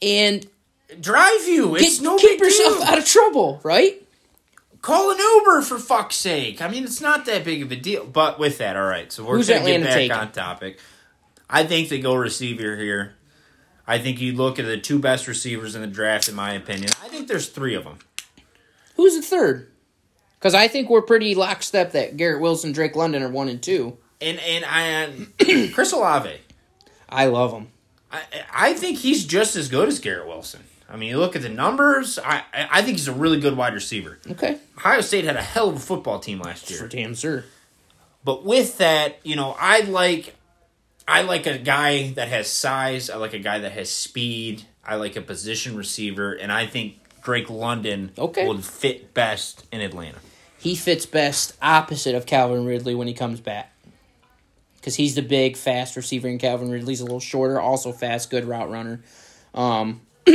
[0.00, 0.46] and
[1.00, 1.76] drive you.
[1.76, 2.86] It's get, no keep big yourself deal.
[2.88, 4.02] out of trouble, right?
[4.80, 6.62] Call an Uber for fuck's sake.
[6.62, 8.06] I mean, it's not that big of a deal.
[8.06, 9.12] But with that, all right.
[9.12, 10.12] So we're Who's gonna get back taking?
[10.16, 10.78] on topic.
[11.50, 13.16] I think they go receiver here.
[13.86, 16.90] I think you look at the two best receivers in the draft, in my opinion.
[17.04, 17.98] I think there's three of them.
[18.96, 19.70] Who's the third?
[20.38, 23.98] Because I think we're pretty lockstep that Garrett Wilson, Drake London are one and two.
[24.20, 26.40] And and I, uh, Chris Olave.
[27.08, 27.68] I love him.
[28.10, 30.62] I, I think he's just as good as Garrett Wilson.
[30.88, 32.18] I mean, you look at the numbers.
[32.18, 34.18] I I think he's a really good wide receiver.
[34.30, 36.78] Okay, Ohio State had a hell of a football team last year.
[36.78, 37.44] for damn sure.
[38.24, 40.34] But with that, you know, I like
[41.08, 43.10] I like a guy that has size.
[43.10, 44.64] I like a guy that has speed.
[44.84, 48.46] I like a position receiver, and I think Drake London Okay.
[48.46, 50.18] would fit best in Atlanta.
[50.58, 53.72] He fits best opposite of Calvin Ridley when he comes back.
[54.76, 58.44] Because he's the big, fast receiver, and Calvin Ridley's a little shorter, also fast, good
[58.44, 59.00] route runner.
[59.56, 60.02] Um,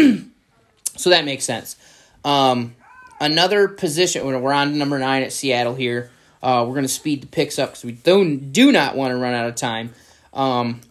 [0.98, 1.78] so that makes sense.
[2.26, 2.76] Um,
[3.22, 6.12] another position, we're on number nine at Seattle here.
[6.44, 9.18] Uh, we're going to speed the picks up because we don't, do not want to
[9.18, 9.94] run out of time.
[10.34, 10.82] Um,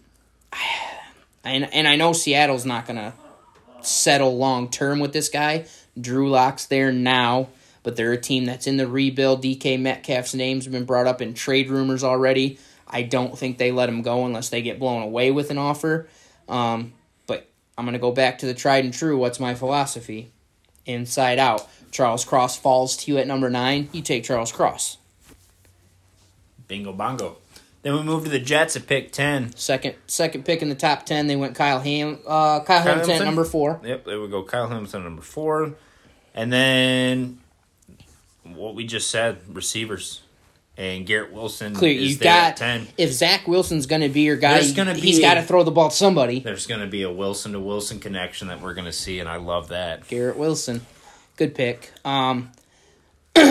[1.43, 3.13] and, and I know Seattle's not going to
[3.83, 5.67] settle long term with this guy.
[5.99, 7.49] Drew Lock's there now,
[7.83, 9.43] but they're a team that's in the rebuild.
[9.43, 12.59] DK Metcalf's name's been brought up in trade rumors already.
[12.87, 16.07] I don't think they let him go unless they get blown away with an offer.
[16.49, 16.93] Um,
[17.25, 19.17] but I'm going to go back to the tried and true.
[19.17, 20.31] What's my philosophy?
[20.85, 21.67] Inside out.
[21.91, 23.89] Charles Cross falls to you at number nine.
[23.91, 24.97] You take Charles Cross.
[26.67, 27.37] Bingo bongo.
[27.83, 29.55] Then we move to the Jets at pick ten.
[29.55, 31.27] Second second pick in the top ten.
[31.27, 33.25] They went Kyle Ham uh, Kyle, Hamilton Hamilton?
[33.25, 33.81] number four.
[33.83, 34.43] Yep, there we go.
[34.43, 35.73] Kyle Hamilton number four,
[36.35, 37.39] and then
[38.43, 40.21] what we just said, receivers,
[40.77, 41.73] and Garrett Wilson.
[41.73, 41.99] Clear.
[41.99, 42.87] is You got ten.
[42.97, 45.63] if Zach Wilson's going to be your guy, There's gonna be he's got to throw
[45.63, 46.39] the ball to somebody.
[46.39, 49.27] There's going to be a Wilson to Wilson connection that we're going to see, and
[49.27, 50.07] I love that.
[50.07, 50.81] Garrett Wilson,
[51.35, 51.91] good pick.
[52.05, 52.51] Um,
[53.33, 53.45] One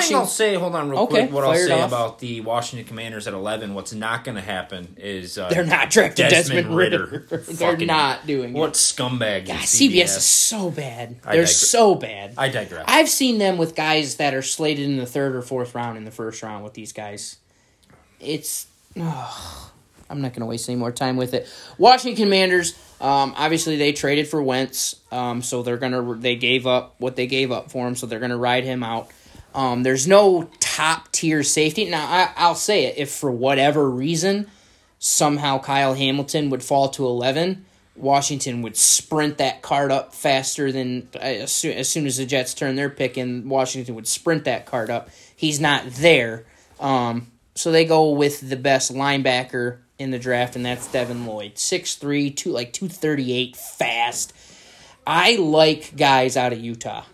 [0.00, 0.26] thing I'll Washington.
[0.26, 1.32] say, hold on real Okay, quick.
[1.32, 1.88] What I'll fire it say off.
[1.88, 5.90] about the Washington Commanders at 11, what's not going to happen is uh, They're not
[5.90, 7.26] drafting Desmond Desmond, Ridder.
[7.28, 8.72] They're Fucking- not doing What it.
[8.72, 9.48] scumbags.
[9.48, 11.16] God, is CBS is so bad.
[11.26, 12.34] I They're digre- so bad.
[12.38, 12.86] I digress.
[12.88, 16.04] I've seen them with guys that are slated in the third or fourth round in
[16.04, 17.36] the first round with these guys.
[18.18, 18.68] It's.
[18.98, 19.70] ugh,
[20.08, 21.48] I'm not going to waste any more time with it.
[21.78, 22.78] Washington Commanders.
[23.00, 27.26] Um, obviously, they traded for Wentz, um, so they're gonna they gave up what they
[27.26, 29.10] gave up for him, so they're gonna ride him out.
[29.54, 31.86] Um, there's no top tier safety.
[31.86, 34.50] Now, I, I'll say it if for whatever reason
[34.98, 37.64] somehow Kyle Hamilton would fall to 11,
[37.96, 42.26] Washington would sprint that card up faster than uh, as soon, as soon as the
[42.26, 45.08] Jets turn their pick in, Washington would sprint that card up.
[45.34, 46.44] He's not there.
[46.78, 51.54] Um, so they go with the best linebacker in the draft, and that's Devin Lloyd.
[51.54, 54.32] 6'3, two, like 238, fast.
[55.06, 57.04] I like guys out of Utah.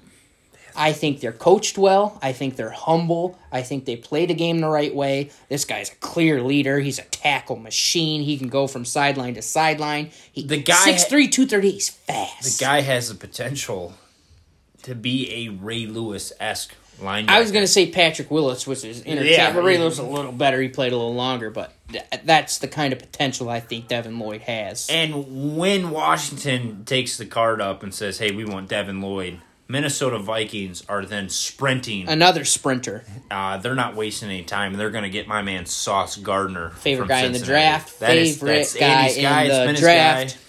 [0.75, 2.19] I think they're coached well.
[2.23, 3.39] I think they're humble.
[3.53, 5.31] I think they play the game the right way.
[5.51, 6.81] This guy's a clear leader.
[6.81, 8.23] He's a tackle machine.
[8.23, 10.11] He can go from sideline to sideline.
[10.33, 12.59] He, The guy- 6'3", 230, he's fast.
[12.59, 13.93] the guy has the potential
[14.85, 17.29] to be a Ray Lewis esque linebacker.
[17.29, 19.31] I was going to say Patrick Willis, which is interchangeable.
[19.33, 19.53] Yeah.
[19.53, 20.61] but Ray Lewis is a little better.
[20.63, 24.19] He played a little longer, but th- that's the kind of potential I think Devin
[24.19, 24.89] Lloyd has.
[24.91, 29.39] And when Washington takes the card up and says, "Hey, we want Devin Lloyd,"
[29.69, 32.09] Minnesota Vikings are then sprinting.
[32.09, 33.05] Another sprinter.
[33.31, 34.75] Uh, they're not wasting any time.
[34.75, 38.01] They're going to get my man Sauce Gardner, Favorite from guy in the draft.
[38.01, 39.25] That is- favorite that's guy Andy's in.
[39.25, 40.35] It's the been his draft.
[40.37, 40.41] guy.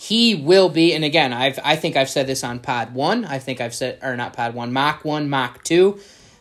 [0.00, 3.24] He will be, and again, I've I think I've said this on Pod One.
[3.24, 5.98] I think I've said or not Pod One, Mock One, Mock Two.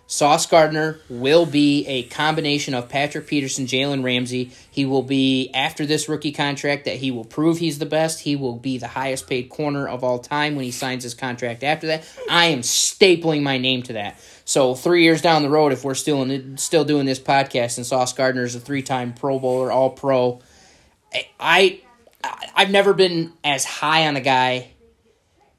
[0.09, 4.51] Sauce Gardner will be a combination of Patrick Peterson, Jalen Ramsey.
[4.71, 8.21] He will be after this rookie contract that he will prove he's the best.
[8.21, 11.61] He will be the highest paid corner of all time when he signs his contract
[11.61, 12.07] after that.
[12.29, 14.23] I am stapling my name to that.
[14.45, 17.85] So three years down the road, if we're still in, still doing this podcast and
[17.85, 20.39] Sauce Gardner is a three time Pro Bowler, All Pro,
[21.37, 21.81] I
[22.55, 24.69] I've never been as high on a guy,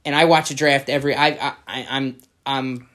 [0.04, 1.14] and I watch a draft every.
[1.14, 2.88] I, I I- I'm I'm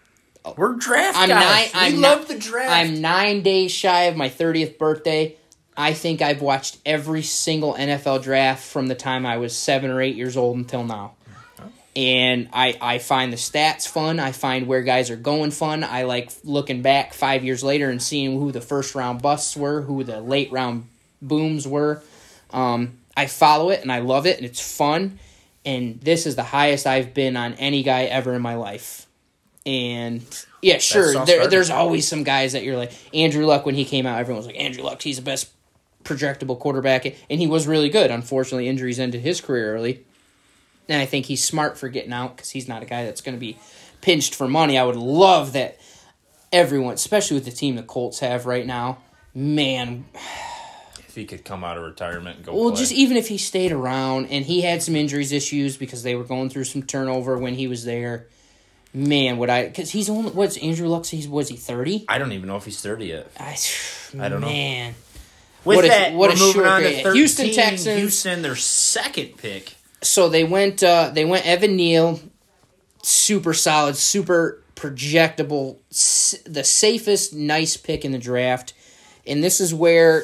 [0.57, 1.73] We're draft I'm guys.
[1.73, 1.91] nine.
[1.91, 2.71] we I'm love not- the draft.
[2.71, 5.35] I'm nine days shy of my thirtieth birthday.
[5.75, 10.01] I think I've watched every single NFL draft from the time I was seven or
[10.01, 11.13] eight years old until now.
[11.95, 14.19] And I, I find the stats fun.
[14.19, 15.83] I find where guys are going fun.
[15.83, 19.81] I like looking back five years later and seeing who the first round busts were,
[19.81, 20.87] who the late round
[21.21, 22.01] booms were.
[22.51, 25.19] Um, I follow it and I love it and it's fun.
[25.65, 29.07] And this is the highest I've been on any guy ever in my life.
[29.65, 30.23] And
[30.61, 34.05] yeah, sure, there, there's always some guys that you're like Andrew Luck when he came
[34.05, 34.19] out.
[34.19, 35.49] Everyone was like Andrew Luck, he's the best
[36.03, 38.11] projectable quarterback, and he was really good.
[38.11, 40.03] Unfortunately, injuries ended his career early,
[40.89, 43.35] and I think he's smart for getting out because he's not a guy that's going
[43.35, 43.57] to be
[44.01, 44.77] pinched for money.
[44.77, 45.77] I would love that
[46.51, 48.97] everyone, especially with the team the Colts have right now,
[49.33, 50.05] man.
[51.13, 52.79] If he could come out of retirement and go Well, play.
[52.79, 56.23] just even if he stayed around and he had some injuries issues because they were
[56.23, 58.25] going through some turnover when he was there.
[58.95, 59.65] Man, would I?
[59.67, 61.05] Because he's only what's Andrew Luck?
[61.05, 62.03] He's was he thirty?
[62.09, 63.31] I don't even know if he's 30 yet.
[63.39, 63.55] I,
[64.19, 64.47] I don't know.
[64.47, 64.95] Man,
[65.63, 67.13] With What a- that, what we're a moving short on to 13.
[67.13, 67.99] Houston Texans.
[67.99, 69.75] Houston, their second pick.
[70.01, 72.19] so they went uh they went Evan Neal,
[73.03, 78.73] super solid, super projectable, s- the safest nice pick in the draft.
[79.27, 80.23] And this is where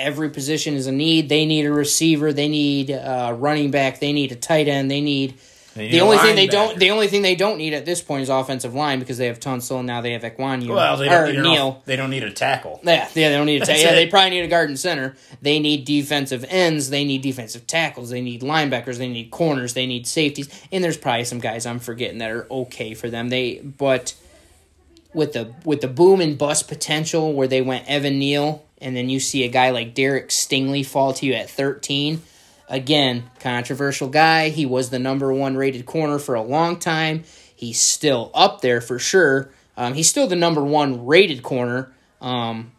[0.00, 1.28] every position is a need.
[1.28, 5.00] They need a receiver, they need a running back, they need a tight end, they
[5.00, 5.34] need
[5.74, 8.02] They need the only thing they don't the only thing they don't need at this
[8.02, 11.06] point is offensive line because they have Tunsil and now they have Ekwonu Well, they
[11.08, 11.66] or don't, need Neal.
[11.68, 12.80] off- they don't need a tackle.
[12.82, 13.66] Yeah, yeah, they don't need to.
[13.66, 15.14] That's yeah, they probably need a guard and center.
[15.40, 16.90] They need defensive ends.
[16.90, 18.10] They need defensive tackles.
[18.10, 18.98] They need linebackers.
[18.98, 19.74] They need corners.
[19.74, 20.48] They need safeties.
[20.72, 23.28] And there's probably some guys I'm forgetting that are okay for them.
[23.28, 24.14] They but
[25.14, 29.08] with the with the boom and bust potential where they went Evan Neal and then
[29.08, 32.22] you see a guy like Derek Stingley fall to you at 13.
[32.68, 34.48] Again, controversial guy.
[34.50, 37.24] He was the number one rated corner for a long time.
[37.54, 39.50] He's still up there for sure.
[39.76, 42.70] Um, he's still the number one rated corner um,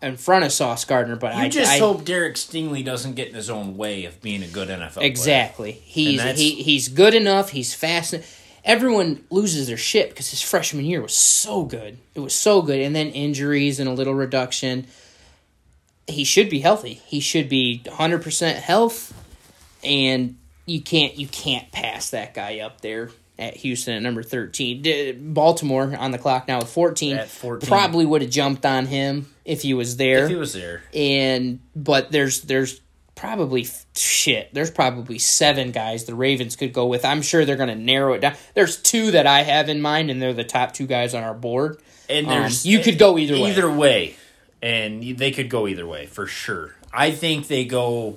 [0.00, 1.16] in front of Sauce Gardner.
[1.16, 4.20] But You I just I, hope Derek Stingley doesn't get in his own way of
[4.22, 5.06] being a good NFL player.
[5.06, 5.72] exactly.
[5.72, 7.50] He's he, he's good enough.
[7.50, 8.14] He's fast.
[8.64, 11.98] Everyone loses their shit because his freshman year was so good.
[12.14, 14.86] It was so good, and then injuries and a little reduction.
[16.06, 16.94] He should be healthy.
[17.06, 19.12] He should be hundred percent health,
[19.82, 20.36] and
[20.66, 25.32] you can't you can't pass that guy up there at Houston at number thirteen.
[25.32, 27.16] Baltimore on the clock now with fourteen.
[27.16, 27.66] At 14.
[27.68, 30.82] probably would have jumped on him if he was there If he was there.
[30.94, 32.80] and but there's there's
[33.14, 37.68] probably shit there's probably seven guys the ravens could go with i'm sure they're going
[37.68, 40.72] to narrow it down there's two that i have in mind and they're the top
[40.72, 43.50] two guys on our board And Um, there's you could go either way.
[43.52, 44.16] Either way,
[44.64, 46.74] and they could go either way for sure.
[46.90, 48.16] I think they go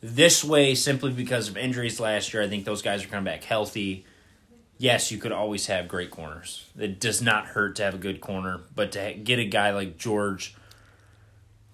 [0.00, 2.42] this way simply because of injuries last year.
[2.42, 4.06] I think those guys are coming back healthy.
[4.78, 6.64] Yes, you could always have great corners.
[6.78, 9.98] It does not hurt to have a good corner, but to get a guy like
[9.98, 10.54] George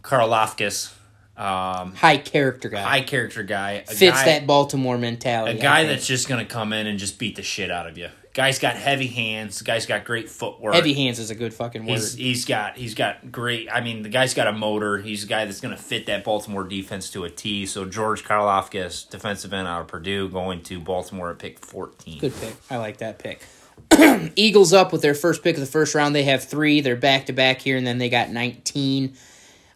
[0.03, 0.93] Karlaftis,
[1.37, 5.85] um, high character guy high character guy, a fits guy, that baltimore mentality A guy
[5.85, 8.09] that's just going to come in and just beat the shit out of you.
[8.35, 9.63] Guy's got heavy hands.
[9.63, 10.75] Guy's got great footwork.
[10.75, 13.69] heavy hands is a good fucking word He's he's got he's got great.
[13.73, 14.99] I mean, the guy's got a motor.
[14.99, 17.65] He's a guy that's going to fit that Baltimore defense to a T.
[17.65, 22.19] So George Karlaftis, defensive end out of Purdue, going to Baltimore at pick fourteen.
[22.19, 22.57] Good pick.
[22.69, 23.41] I like that pick.
[24.37, 26.13] Eagles up with their first pick of the first round.
[26.13, 26.81] They have three.
[26.81, 29.15] They're back to back here, and then they got 19.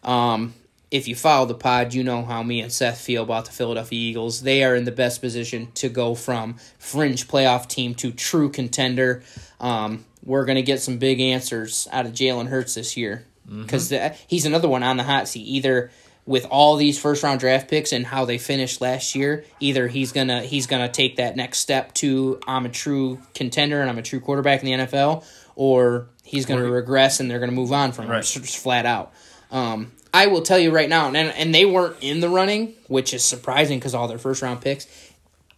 [0.03, 0.53] Um,
[0.91, 3.99] if you follow the pod, you know how me and Seth feel about the Philadelphia
[3.99, 4.41] Eagles.
[4.41, 9.21] They are in the best position to go from fringe playoff team to true contender.
[9.59, 13.93] Um, we're going to get some big answers out of Jalen Hurts this year because
[14.27, 15.41] he's another one on the hot seat.
[15.41, 15.91] Either
[16.25, 20.11] with all these first round draft picks and how they finished last year, either he's
[20.11, 24.03] gonna he's gonna take that next step to I'm a true contender and I'm a
[24.03, 25.23] true quarterback in the NFL,
[25.55, 28.23] or he's gonna regress and they're gonna move on from him Right.
[28.23, 29.11] just flat out.
[29.51, 33.13] Um, I will tell you right now, and and they weren't in the running, which
[33.13, 34.87] is surprising because all their first round picks.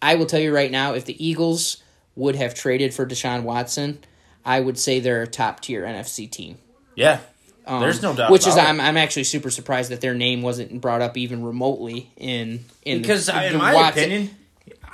[0.00, 1.82] I will tell you right now, if the Eagles
[2.16, 4.00] would have traded for Deshaun Watson,
[4.44, 6.58] I would say they're a top tier NFC team.
[6.94, 7.20] Yeah,
[7.66, 8.26] there's no doubt.
[8.26, 8.62] Um, Which is it.
[8.62, 13.00] I'm I'm actually super surprised that their name wasn't brought up even remotely in in
[13.00, 14.30] because the, I- in my Watson- opinion,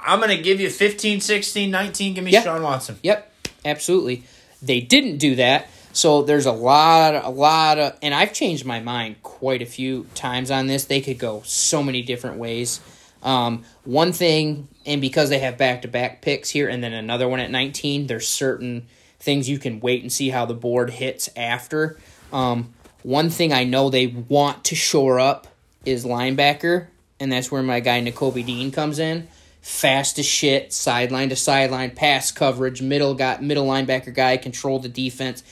[0.00, 2.14] I'm going to give you 15, 16, 19.
[2.14, 2.30] Give me.
[2.32, 2.98] Sean Watson.
[3.02, 3.32] Yep,
[3.64, 4.22] absolutely.
[4.62, 8.80] They didn't do that, so there's a lot, a lot of, and I've changed my
[8.80, 10.84] mind quite a few times on this.
[10.84, 12.80] They could go so many different ways.
[13.22, 17.28] Um, one thing, and because they have back to back picks here, and then another
[17.28, 18.86] one at 19, there's certain
[19.18, 21.98] things you can wait and see how the board hits after.
[22.32, 25.48] Um, one thing I know they want to shore up
[25.84, 26.86] is linebacker,
[27.18, 29.28] and that's where my guy Nakobe Dean comes in.
[29.60, 34.88] Fast as shit, sideline to sideline, pass coverage, middle got middle linebacker guy, control the
[34.88, 35.42] defense.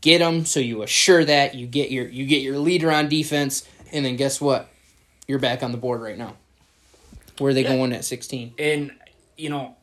[0.00, 3.68] Get them so you assure that you get your you get your leader on defense,
[3.92, 4.68] and then guess what?
[5.28, 6.36] You're back on the board right now.
[7.38, 7.76] Where are they Yeah.
[7.76, 8.54] going at 16?
[8.58, 8.92] And
[9.36, 9.76] you know,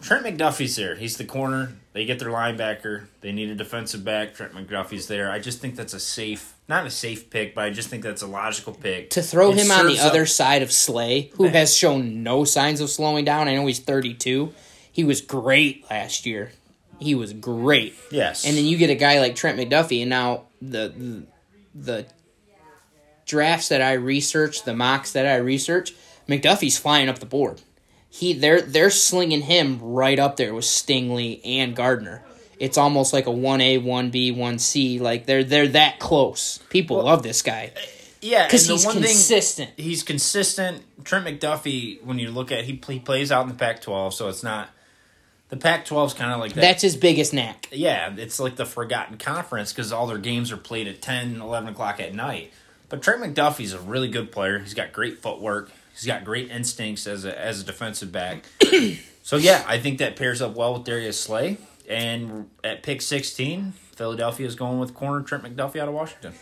[0.00, 0.96] Trent McDuffie's there.
[0.96, 1.72] He's the corner.
[1.94, 3.06] They get their linebacker.
[3.22, 4.34] They need a defensive back.
[4.34, 5.30] Trent McDuffie's there.
[5.30, 8.20] I just think that's a safe, not a safe pick, but I just think that's
[8.20, 9.10] a logical pick.
[9.10, 11.54] To throw It him on the up- other side of Slay, who Man.
[11.54, 13.48] has shown no signs of slowing down.
[13.48, 14.52] I know he's 32.
[14.94, 16.52] He was great last year.
[17.00, 17.96] He was great.
[18.12, 18.46] Yes.
[18.46, 21.26] And then you get a guy like Trent McDuffie, and now the the,
[21.74, 22.06] the
[23.26, 25.92] drafts that I research, the mocks that I research,
[26.28, 27.60] McDuffie's flying up the board.
[28.08, 32.22] He they're they're slinging him right up there with Stingley and Gardner.
[32.60, 35.00] It's almost like a one A, one B, one C.
[35.00, 36.58] Like they're they're that close.
[36.70, 37.80] People love this guy uh,
[38.20, 39.70] yeah, because he's one thing- consistent.
[39.76, 40.84] he's consistent.
[41.02, 44.44] Trent McDuffie, when you look at he, he plays out in the Pac-12, so it's
[44.44, 44.70] not
[45.54, 46.60] the Pac-12 is kind of like that.
[46.60, 47.68] That's his biggest knack.
[47.70, 51.68] yeah, it's like the forgotten conference because all their games are played at 10, 11
[51.68, 52.52] o'clock at night.
[52.88, 54.58] But Trent McDuffie's a really good player.
[54.58, 55.70] He's got great footwork.
[55.92, 58.44] He's got great instincts as a as a defensive back.
[59.22, 61.58] so yeah, I think that pairs up well with Darius Slay.
[61.88, 66.34] And at pick sixteen, Philadelphia is going with corner Trent McDuffie out of Washington.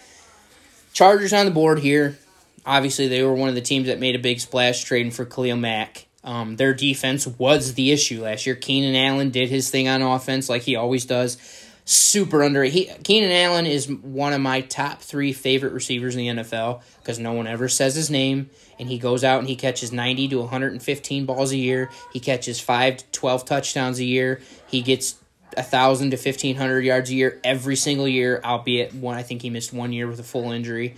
[0.95, 2.19] Chargers on the board here.
[2.65, 5.57] Obviously, they were one of the teams that made a big splash trading for Khalil
[5.57, 6.07] Mack.
[6.25, 8.55] Um, their defense was the issue last year.
[8.55, 11.37] Keenan Allen did his thing on offense like he always does.
[11.85, 16.43] Super under he Keenan Allen is one of my top three favorite receivers in the
[16.43, 19.91] NFL because no one ever says his name, and he goes out and he catches
[19.91, 21.91] ninety to one hundred and fifteen balls a year.
[22.13, 24.41] He catches five to twelve touchdowns a year.
[24.69, 25.17] He gets
[25.57, 29.51] thousand to fifteen hundred yards a year every single year, albeit one I think he
[29.51, 30.95] missed one year with a full injury.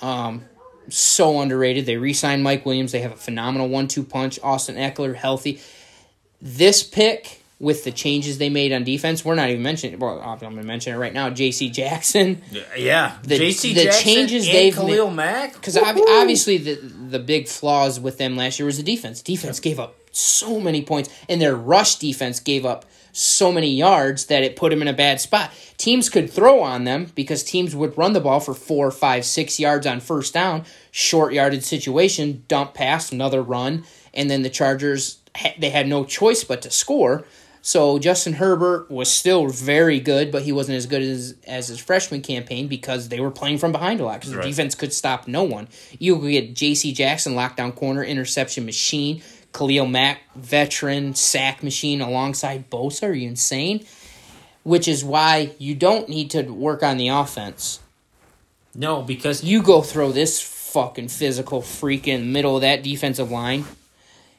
[0.00, 0.44] Um,
[0.90, 1.86] so underrated.
[1.86, 2.92] They re-signed Mike Williams.
[2.92, 4.38] They have a phenomenal one-two punch.
[4.42, 5.60] Austin Ekeler healthy.
[6.40, 9.98] This pick with the changes they made on defense, we're not even mentioning.
[9.98, 11.28] Well, I'm going to mention it right now.
[11.30, 11.70] J.C.
[11.70, 12.40] Jackson,
[12.76, 13.74] Yeah, The- J.C.
[13.74, 18.36] the Jackson changes and they've Khalil Mack because obviously the the big flaws with them
[18.36, 19.22] last year was the defense.
[19.22, 22.84] Defense gave up so many points, and their rush defense gave up
[23.18, 25.50] so many yards that it put them in a bad spot.
[25.76, 29.58] Teams could throw on them because teams would run the ball for four, five, six
[29.58, 35.18] yards on first down, short yarded situation, dump pass, another run, and then the Chargers
[35.58, 37.24] they had no choice but to score.
[37.60, 41.78] So Justin Herbert was still very good, but he wasn't as good as as his
[41.80, 44.44] freshman campaign because they were playing from behind a lot because Right.
[44.44, 45.68] the defense could stop no one.
[45.98, 46.92] You could get J.C.
[46.92, 49.22] Jackson, lockdown corner, interception machine,
[49.58, 53.08] Khalil Mack, veteran sack machine alongside Bosa.
[53.08, 53.84] Are you insane?
[54.62, 57.80] Which is why you don't need to work on the offense.
[58.74, 63.30] No, because You go throw this fucking physical freak in the middle of that defensive
[63.32, 63.64] line.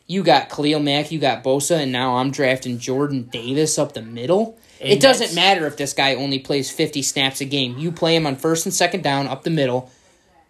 [0.07, 4.01] You got Khalil Mack, you got Bosa, and now I'm drafting Jordan Davis up the
[4.01, 4.57] middle.
[4.79, 7.77] And it doesn't matter if this guy only plays 50 snaps a game.
[7.77, 9.91] You play him on first and second down up the middle.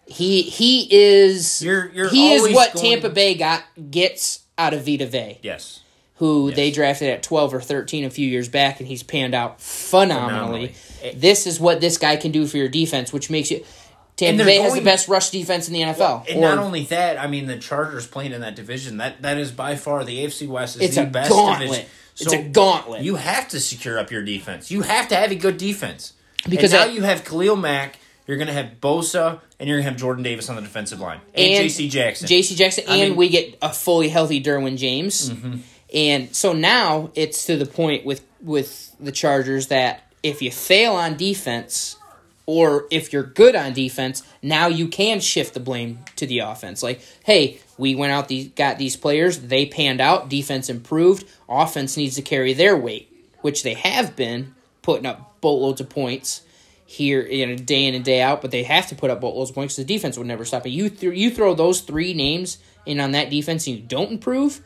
[0.06, 4.84] He he is You're- you're he is what going- Tampa Bay got gets out of
[4.86, 5.80] Vita Vea, yes,
[6.16, 9.60] who they drafted at 12 or 13 a few years back and he's panned out
[9.60, 10.68] phenomenally.
[10.68, 11.18] Phenomenally.
[11.20, 13.64] This is what this guy can do for your defense, which makes you
[14.16, 16.26] Tampa Bay has the best rush defense in the NFL.
[16.28, 18.98] and Or- not only that, I mean the Chargers playing in that division.
[18.98, 21.60] That that is by far the AFC West is It's the a best gauntlet.
[21.70, 21.86] division.
[22.20, 23.02] It's a gauntlet.
[23.02, 24.70] You have to secure up your defense.
[24.70, 26.12] You have to have a good defense
[26.46, 27.98] Because and now that- you have Khalil Mack.
[28.26, 31.20] You're going to have Bosa, and you're to have Jordan Davis on the defensive line,
[31.34, 31.88] and, And J.C.
[31.88, 32.26] Jackson.
[32.28, 33.18] JC Jackson, I and mean- Mm-hmm.
[33.18, 35.32] we get a fully healthy Derwin James.
[35.94, 40.94] And so now it's to the point with with the Chargers that if you fail
[40.94, 41.96] on defense
[42.46, 46.82] or if you're good on defense, now you can shift the blame to the offense.
[46.82, 51.96] Like, hey, we went out these got these players, they panned out, defense improved, offense
[51.96, 56.42] needs to carry their weight, which they have been putting up boatloads of points
[56.90, 59.54] here you know, day in and day out, but they have to put up of
[59.54, 60.70] points the defense would never stop it.
[60.70, 64.60] You th- you throw those three names in on that defense and you don't improve,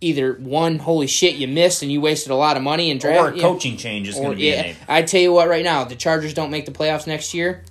[0.00, 3.20] either one, holy shit, you missed and you wasted a lot of money and draft
[3.20, 4.76] or a you know, coaching change is going to be yeah, name.
[4.86, 7.64] I tell you what, right now, the Chargers don't make the playoffs next year,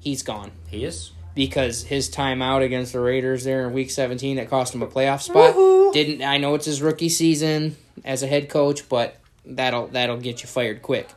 [0.00, 1.10] he's gone He is.
[1.34, 5.20] because his timeout against the Raiders there in Week 17 that cost him a playoff
[5.20, 5.54] spot
[5.92, 6.22] didn't.
[6.22, 7.76] I know it's his rookie season
[8.06, 11.08] as a head coach, but that'll that'll get you fired quick.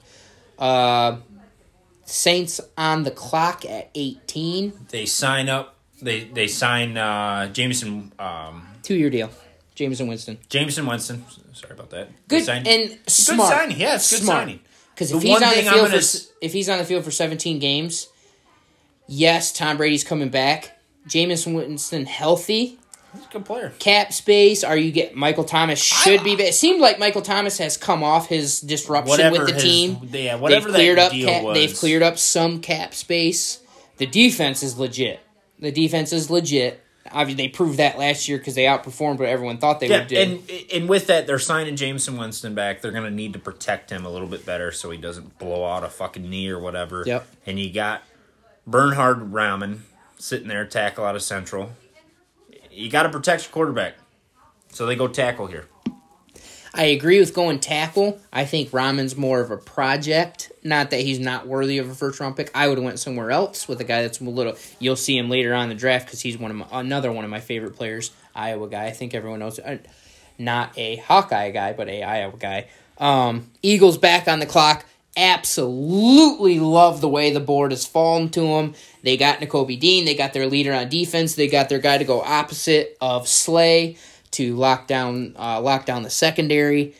[0.59, 1.17] Uh,
[2.05, 5.75] Saints on the clock at 18, They sign up.
[6.01, 9.29] They they sign uh, Jameson um, two year deal.
[9.75, 11.23] Jameson Winston, Jameson Winston.
[11.53, 12.09] Sorry about that.
[12.27, 13.53] Good signed- and smart.
[13.53, 13.79] signing.
[13.79, 14.41] Yeah, it's good smart.
[14.41, 14.59] signing.
[14.93, 17.11] Because The if he's on the field gonna for if he's on the field for
[17.11, 18.07] 17 games,
[19.07, 20.77] yes, Tom Brady's coming back.
[21.07, 22.79] Jameson Winston healthy.
[23.13, 23.73] He's a good player.
[23.79, 24.63] cap space?
[24.63, 26.33] Are you get Michael Thomas should be?
[26.33, 29.97] It seemed like Michael Thomas has come off his disruption with the his- team.
[30.11, 31.11] yeah, whatever they've cleared up.
[31.11, 31.55] deal Cap, was.
[31.57, 33.59] They've cleared up some cap space.
[33.97, 35.19] The defense is legit.
[35.59, 36.81] The defense is legit.
[37.11, 40.07] Obviously, they proved that last year because they outperformed what everyone thought they Yeah, would
[40.07, 40.15] do.
[40.17, 42.81] and and with that, they're signing Jameson Winston back.
[42.81, 45.65] They're going to need to protect him a little bit better so he doesn't blow
[45.65, 47.03] out a fucking knee or whatever.
[47.05, 47.27] Yep.
[47.45, 48.03] And you got
[48.65, 49.79] Bernhard Raimann
[50.17, 51.71] sitting there, tackle out of Central.
[52.71, 53.95] You got to protect your quarterback,
[54.69, 55.65] so they go tackle here.
[56.73, 58.21] I agree with going tackle.
[58.31, 60.53] I think Raimann's more of a project.
[60.63, 62.49] Not that he's not worthy of a first round pick.
[62.55, 64.55] I would have went somewhere else with a guy that's a little.
[64.79, 67.29] You'll see him later on the draft because he's one of my, another one of
[67.29, 68.11] my favorite players.
[68.33, 68.85] Iowa guy.
[68.85, 69.59] I think everyone knows.
[69.59, 69.79] Uh,
[70.37, 72.67] not a Hawkeye guy, but a Iowa guy.
[72.97, 74.85] Um, Eagles back on the clock.
[75.17, 78.73] Absolutely love the way the board has fallen to them.
[79.03, 80.05] They got Nakobe Dean.
[80.05, 81.35] They got their leader on defense.
[81.35, 83.97] They got their guy to go opposite of Slay
[84.31, 86.95] to lock down uh, lock down the secondary.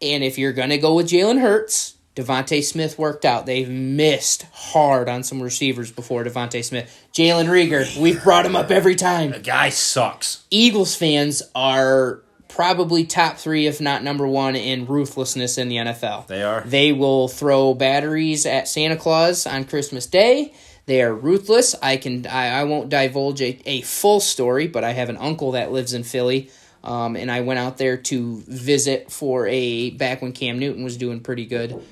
[0.00, 3.46] And if you're gonna go with Jalen Hurts, DeVonta Smith worked out.
[3.46, 7.08] They've missed hard on some receivers before DeVonta Smith.
[7.12, 9.30] Jalen Reagor, we've brought him up every time.
[9.30, 10.44] The guy sucks.
[10.50, 12.22] Eagles fans are
[12.60, 16.26] probably top three, if not number one, in ruthlessness in the NFL.
[16.26, 16.60] They are.
[16.60, 20.52] They will throw batteries at Santa Claus on Christmas Day.
[20.84, 21.74] They are ruthless.
[21.82, 25.52] I can I, I won't divulge a, a full story, but I have an uncle
[25.52, 26.50] that lives in Philly.
[26.84, 30.98] Um, and I went out there to visit for a back when Cam Newton was
[30.98, 31.82] doing pretty good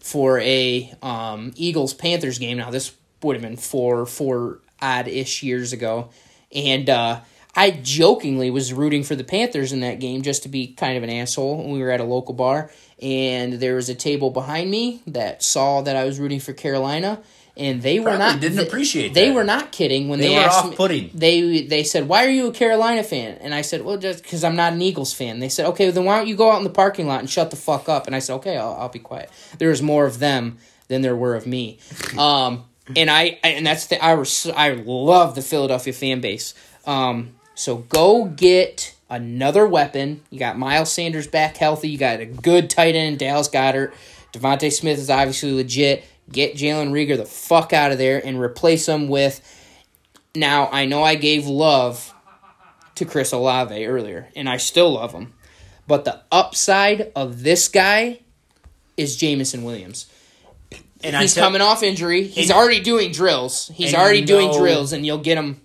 [0.00, 2.56] for a um, Eagles Panthers game.
[2.56, 6.08] Now this would have been four four odd ish years ago,
[6.50, 7.20] and uh,
[7.54, 11.02] I jokingly was rooting for the Panthers in that game just to be kind of
[11.02, 11.70] an asshole.
[11.70, 15.82] We were at a local bar, and there was a table behind me that saw
[15.82, 17.20] that I was rooting for Carolina.
[17.54, 19.34] And they were Probably not didn't appreciate They that.
[19.34, 21.02] were not kidding when They they, were asked off-putting.
[21.04, 21.10] me.
[21.12, 24.42] They they said, "Why are you a Carolina fan?" And I said, "Well, just because
[24.42, 26.64] I'm not an Eagles fan." They said, "Okay, then why don't you go out in
[26.64, 28.98] the parking lot and shut the fuck up?" And I said, "Okay, I'll, I'll be
[29.00, 29.28] quiet."
[29.58, 30.56] There was more of them
[30.88, 31.76] than there were of me.
[32.18, 32.64] Um,
[32.96, 36.54] and I and that's the I was I love the Philadelphia fan base.
[36.86, 40.20] Um, so go get another weapon.
[40.30, 41.90] You got Miles Sanders back healthy.
[41.90, 43.92] You got a good tight end, Dallas Goedert.
[44.32, 46.04] DeVonta Smith is obviously legit.
[46.28, 49.40] Get Jalen Reagor the fuck out of there and replace him with.
[50.34, 52.12] Now I know I gave love
[52.96, 55.32] to Chris Olave earlier, and I still love him,
[55.86, 58.18] but the upside of this guy
[58.96, 60.06] is Jameson Williams.
[61.04, 62.24] And He's coming off injury.
[62.24, 63.70] He's already doing drills.
[63.72, 65.60] He's already doing know- drills, and you'll get him.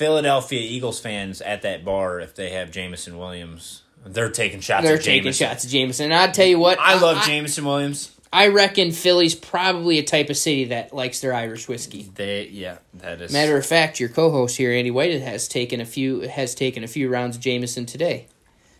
[0.00, 4.86] Philadelphia Eagles fans at that bar, if they have Jameson Williams, they're taking shots.
[4.86, 5.46] They're taking Jameson.
[5.46, 6.04] shots at Jameson.
[6.06, 8.10] And I'll tell you what, I love I, Jameson Williams.
[8.32, 12.10] I reckon Philly's probably a type of city that likes their Irish whiskey.
[12.14, 15.84] They yeah, that is Matter of fact, your co-host here, Andy White, has taken a
[15.84, 18.28] few has taken a few rounds of Jameson today.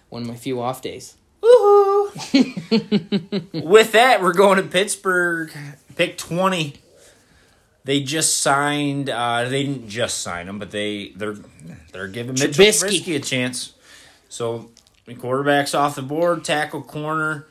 [0.09, 1.16] One of my few off days.
[1.43, 2.11] Woohoo!
[3.62, 5.53] With that, we're going to Pittsburgh.
[5.97, 6.77] Pick twenty.
[7.85, 9.09] They just signed.
[9.09, 11.37] Uh, they didn't just sign him, but they they're
[11.93, 13.01] they're giving Mitchell Trubisky.
[13.01, 13.72] Trubisky a chance.
[14.28, 14.70] So
[15.09, 17.47] quarterbacks off the board, tackle corner.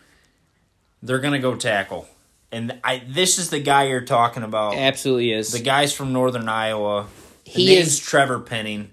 [1.02, 2.08] They're gonna go tackle,
[2.52, 4.76] and I this is the guy you're talking about.
[4.76, 5.52] Absolutely is.
[5.52, 7.08] The guy's from Northern Iowa.
[7.46, 8.92] The He is- Trevor Penning.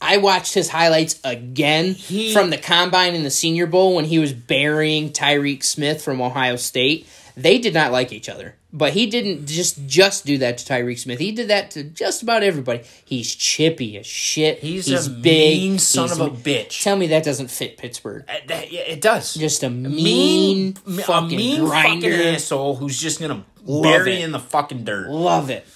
[0.00, 4.18] I watched his highlights again He- from the combine in the Senior Bowl when he
[4.18, 7.06] was burying Tyreke Smith from Ohio State.
[7.36, 10.98] They did not like each other, but he didn't just just do that to Tyreke
[10.98, 11.18] Smith.
[11.18, 12.82] He did that to just about everybody.
[13.04, 14.60] He's chippy as shit.
[14.60, 15.58] He's, He's, a big.
[15.60, 16.82] mean son He's of a bitch.
[16.82, 18.24] Tell me that doesn't fit Pittsburgh.
[18.28, 19.34] Uh, that- yeah, it does.
[19.34, 22.10] Just a mean, a fucking mean grinder.
[22.10, 24.24] fucking asshole who's just gonna Love bury it.
[24.24, 25.08] in the fucking dirt.
[25.08, 25.66] Love it.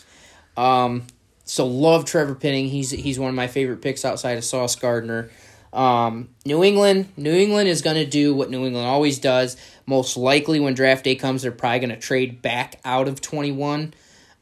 [0.57, 1.07] Um,
[1.45, 2.69] so love Trevor Penning.
[2.69, 5.31] He's he's one of my favorite picks outside of Sauce Gardner.
[5.77, 9.59] Um, New England, New England is going to do what New England always does.
[9.85, 13.53] Most likely, when draft day comes, they're probably going to trade back out of twenty
[13.53, 13.93] one.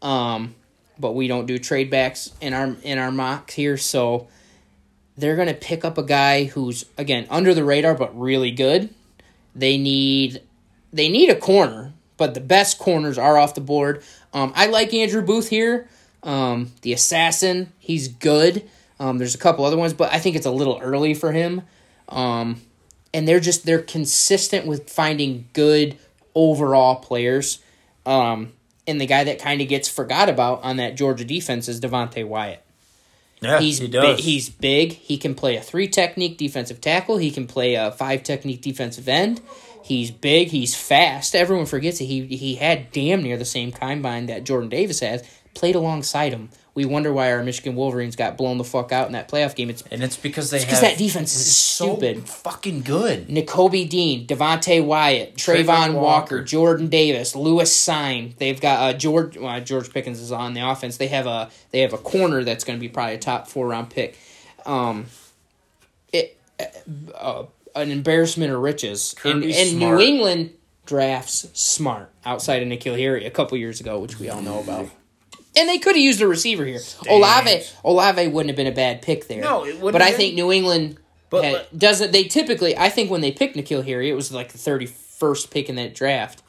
[0.00, 0.54] Um,
[0.98, 4.28] but we don't do trade backs in our in our mocks here, so
[5.16, 8.94] they're going to pick up a guy who's again under the radar but really good.
[9.56, 10.40] They need
[10.92, 14.04] they need a corner, but the best corners are off the board.
[14.32, 15.88] Um, I like Andrew Booth here.
[16.22, 18.68] Um, the assassin, he's good.
[19.00, 21.62] Um, there's a couple other ones, but I think it's a little early for him.
[22.08, 22.60] Um,
[23.12, 25.96] and they're just they're consistent with finding good
[26.34, 27.58] overall players.
[28.06, 28.52] Um,
[28.86, 32.26] and the guy that kind of gets forgot about on that Georgia defense is Devonte
[32.26, 32.60] Wyatt.
[33.40, 34.20] Yeah, He's he bi- does.
[34.24, 34.92] he's big.
[34.92, 37.18] He can play a three technique defensive tackle.
[37.18, 39.40] He can play a five technique defensive end.
[39.82, 40.48] He's big.
[40.48, 41.34] He's fast.
[41.34, 42.06] Everyone forgets it.
[42.06, 45.22] He he had damn near the same combine that Jordan Davis has.
[45.54, 46.48] Played alongside him.
[46.74, 49.70] We wonder why our Michigan Wolverines got blown the fuck out in that playoff game.
[49.70, 52.28] It's and it's because they because that defense is so stupid.
[52.28, 53.28] fucking good.
[53.28, 56.42] Nakobe Dean, Devonte Wyatt, Travon, Travon Walker, Walker.
[56.42, 58.36] Jordan Davis, Lewis Cine.
[58.38, 60.96] They've got uh, George George Pickens is on the offense.
[60.96, 63.68] They have a they have a corner that's going to be probably a top four
[63.68, 64.18] round pick.
[64.66, 65.06] Um,
[66.12, 66.38] it
[67.14, 67.44] uh,
[67.76, 69.14] an embarrassment of riches.
[69.24, 70.00] And, Kirby's and New.
[70.00, 70.50] England
[70.86, 74.88] drafts smart outside of N'Keal Harry a couple years ago, which we all know about.
[75.56, 76.80] And they could have used a receiver here.
[77.08, 79.40] Olave Olave wouldn't have been a bad pick there.
[79.40, 80.44] No, it wouldn't But I have think been.
[80.46, 80.96] New England
[81.30, 82.12] But- had- but- doesn't.
[82.12, 85.50] They typically, I think, when they picked N'Keal Harry, it was like the thirty first
[85.50, 86.42] pick in that draft.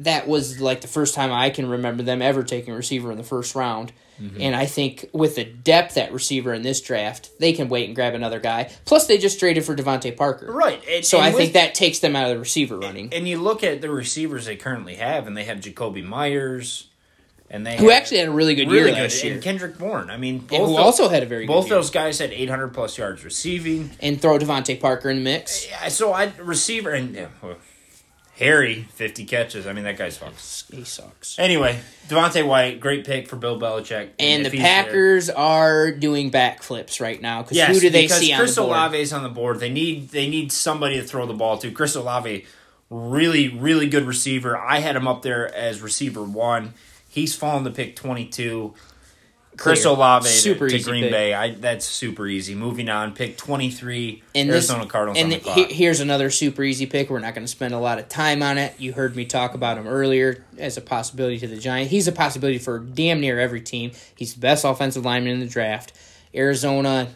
[0.00, 3.18] That was like the first time I can remember them ever taking a receiver in
[3.18, 3.92] the first round.
[4.20, 4.40] Mm-hmm.
[4.40, 7.94] And I think with the depth at receiver in this draft, they can wait and
[7.94, 8.70] grab another guy.
[8.84, 10.52] Plus, they just traded for DeVante Parker.
[10.52, 10.82] Right.
[10.90, 13.12] And, So and I with- think that takes them out of the receiver running.
[13.12, 16.88] And you look at the receivers they currently have, and they have Jakobi Meyers,
[17.50, 19.34] and they Who actually had a really good really year good, last year.
[19.34, 20.08] and Kendrick Bourne.
[20.08, 22.32] I mean, both And who those- also had a very good both those guys had
[22.32, 23.90] 800 plus yards receiving.
[24.00, 25.66] and throw DeVante Parker in the mix.
[25.68, 27.28] Yeah, so I receiver and
[28.38, 29.66] Harry 50 catches.
[29.66, 30.72] I mean that guy's fucks.
[30.74, 31.38] He sucks.
[31.38, 31.78] Anyway,
[32.08, 34.10] Devontae White, great pick for Bill Belichick.
[34.18, 37.90] And if the he's there- Packers are doing backflips right now because Yes, who do
[37.90, 38.70] they because see on Chris the board?
[38.76, 39.60] Olave is on the board.
[39.60, 41.70] They need they need somebody to throw the ball to.
[41.70, 42.46] Chris Olave,
[42.88, 44.56] really really good receiver.
[44.56, 46.72] I had him up there as receiver one.
[47.10, 48.72] He's fallen to pick twenty two.
[49.56, 49.94] Chris Clear.
[49.94, 51.12] Olave Super to, to Green pick.
[51.12, 51.34] Bay.
[51.34, 52.54] I that's super easy.
[52.54, 54.22] Moving on, pick twenty three.
[54.34, 57.10] And Arizona this, Cardinals and on the he- here's another super easy pick.
[57.10, 58.74] We're not going to spend a lot of time on it.
[58.78, 61.90] You heard me talk about him earlier as a possibility to the Giants.
[61.90, 63.90] He's a possibility for damn near every team.
[64.14, 65.92] He's the best offensive lineman in the draft.
[66.34, 67.08] Arizona,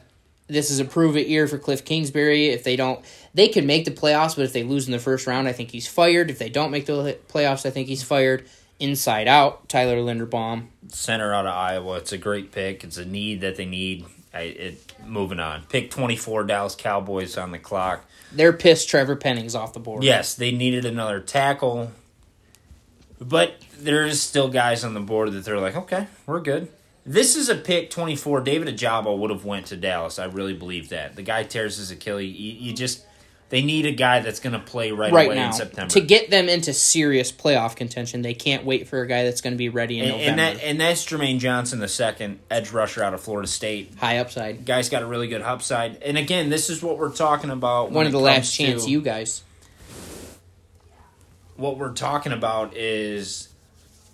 [0.48, 2.48] this is a prove it year for Cliff Kingsbury.
[2.48, 5.26] If they don't, they could make the playoffs, but if they lose in the first
[5.26, 6.30] round, I think he's fired.
[6.30, 8.44] If they don't make the playoffs, I think he's fired.
[8.84, 10.66] Inside out, Tyler Linderbaum.
[10.88, 11.96] center out of Iowa.
[11.96, 12.84] It's a great pick.
[12.84, 14.04] It's a need that they need.
[14.34, 15.62] I, it moving on.
[15.70, 16.44] Pick twenty four.
[16.44, 18.04] Dallas Cowboys on the clock.
[18.30, 20.04] They're pissed Trevor Penning's off the board.
[20.04, 21.92] Yes, they needed another tackle,
[23.20, 26.68] but there's still guys on the board that they're like, okay, we're good.
[27.06, 28.40] This is a pick twenty four.
[28.40, 30.18] David Ojabo would have went to Dallas.
[30.18, 31.16] I really believe that.
[31.16, 32.34] The guy tears his Achilles.
[32.34, 33.04] You, you just
[33.54, 35.92] they need a guy that's going to play right, right away now in September.
[35.92, 38.20] to get them into serious playoff contention.
[38.20, 40.30] They can't wait for a guy that's going to be ready in and, November.
[40.30, 43.94] and that and that's Jermaine Johnson, the second edge rusher out of Florida State.
[43.96, 44.66] High upside.
[44.66, 46.02] Guy's got a really good upside.
[46.02, 47.92] And again, this is what we're talking about.
[47.92, 49.44] One of the last chance you guys.
[51.54, 53.50] What we're talking about is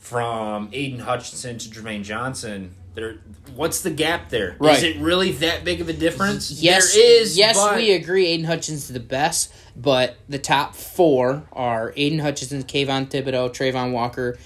[0.00, 2.74] from Aidan Hutchinson to Jermaine Johnson.
[2.94, 3.18] There,
[3.54, 4.50] what's the gap there?
[4.54, 4.82] Is Right.
[4.82, 6.50] it really that big of a difference?
[6.50, 7.38] Yes, there is.
[7.38, 8.26] Yes, but we agree.
[8.26, 14.38] Aidan Hutchinson's the best, but the top four are Aidan Hutchinson, Kayvon Thibodeaux, Travon Walker,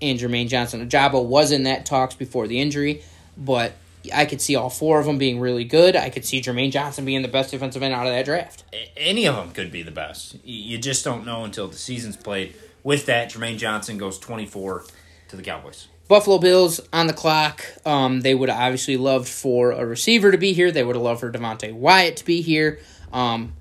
[0.00, 0.88] and Jermaine Johnson.
[0.88, 3.02] Ojabo was in that talks before the injury,
[3.36, 3.72] but
[4.12, 5.94] I could see all four of them being really good.
[5.94, 8.64] I could see Jermaine Johnson being the best defensive end out of that draft.
[8.96, 10.36] any of them could be the best.
[10.44, 12.54] You just don't know until the season's played.
[12.82, 14.84] With that, Jermaine Johnson goes twenty four
[15.28, 15.86] to the Cowboys.
[16.12, 17.64] Buffalo Bills on the clock.
[17.86, 20.70] Um, they would have obviously loved for a receiver to be here.
[20.70, 22.80] They would have loved for Devonte Wyatt to be here.
[23.14, 23.54] Um,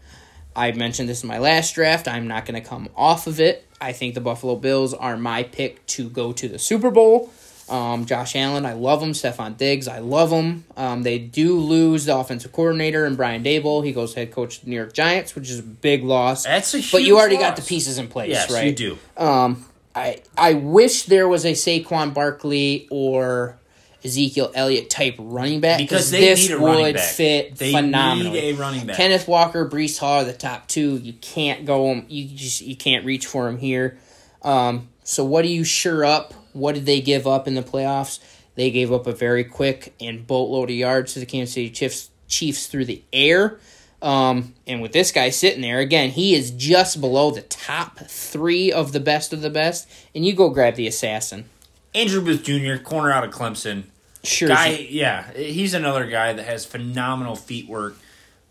[0.54, 2.10] I mentioned this in my last draft.
[2.10, 3.66] I'm not going to come off of it.
[3.80, 7.32] I think the Buffalo Bills are my pick to go to the Super Bowl.
[7.70, 9.14] Um, Josh Allen, I love him.
[9.14, 10.66] Stefon Diggs, I love him.
[10.76, 13.86] Um, they do lose the offensive coordinator and Brian Daboll.
[13.86, 16.44] He goes head coach of the New York Giants, which is a big loss.
[16.44, 18.66] That's a huge but you already got the pieces in place, Yes, right?
[18.66, 18.98] you do.
[19.16, 19.66] Um,
[19.96, 23.58] I I wish there was a Saquon Barkley or
[24.04, 28.42] Ezekiel Elliott type running back Because they this need a running would fit They phenomenally.
[28.42, 28.96] need a running back.
[28.98, 30.98] Kenneth Walker, Breece Hall are the top two.
[30.98, 33.98] You can't go You just you can't reach for them here.
[34.42, 36.34] Um, so what do you sure up?
[36.54, 38.20] What did they give up in the playoffs?
[38.56, 42.10] They gave up a very quick and boatload of yards to the Kansas City Chiefs,
[42.28, 43.60] Chiefs through the air.
[44.02, 48.72] Um, and with this guy sitting there, again, he is just below the top three
[48.72, 49.88] of the best of the best.
[50.16, 51.46] And you go grab the assassin.
[51.94, 53.84] Andrew Booth Jr., corner out of Clemson.
[54.24, 54.48] Sure.
[54.48, 57.96] Guy, yeah, he's another guy that has phenomenal feet work.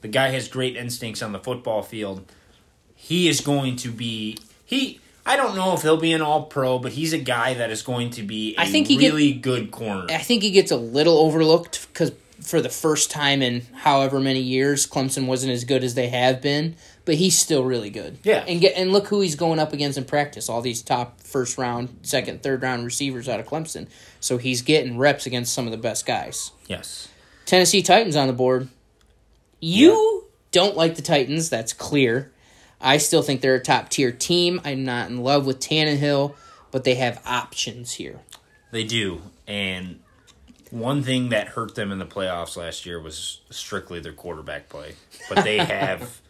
[0.03, 2.25] The guy has great instincts on the football field.
[2.95, 5.01] He is going to be he.
[5.25, 7.83] I don't know if he'll be an All Pro, but he's a guy that is
[7.83, 10.07] going to be a I think he get- really good corner.
[10.09, 12.13] I think he gets a little overlooked because
[12.43, 16.41] for the first time in however many years, Clemson wasn't as good as they have
[16.41, 18.19] been, but he's still really good.
[18.23, 18.45] Yeah.
[18.47, 20.49] and get and look who he's going up against in practice.
[20.49, 23.89] All these top first round, second, third round receivers out of Clemson.
[24.21, 26.51] So he's getting reps against some of the best guys.
[26.67, 27.09] Yes,
[27.47, 28.69] Tennessee Titans on the board.
[29.61, 32.33] You don't like the Titans, that's clear.
[32.81, 34.61] I still think they're a top tier team.
[34.65, 36.35] I'm not in love with Tannehill,
[36.71, 38.21] but they have options here.
[38.71, 40.00] they do, and
[40.71, 44.95] One thing that hurt them in the playoffs last year was strictly their quarterback play.
[45.29, 46.21] But they have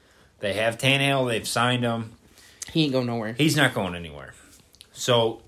[0.40, 1.28] they have Tannehill.
[1.28, 2.12] They've signed him.
[2.72, 3.34] He ain't going nowhere.
[3.34, 4.32] He's not going anywhere.
[4.92, 5.42] So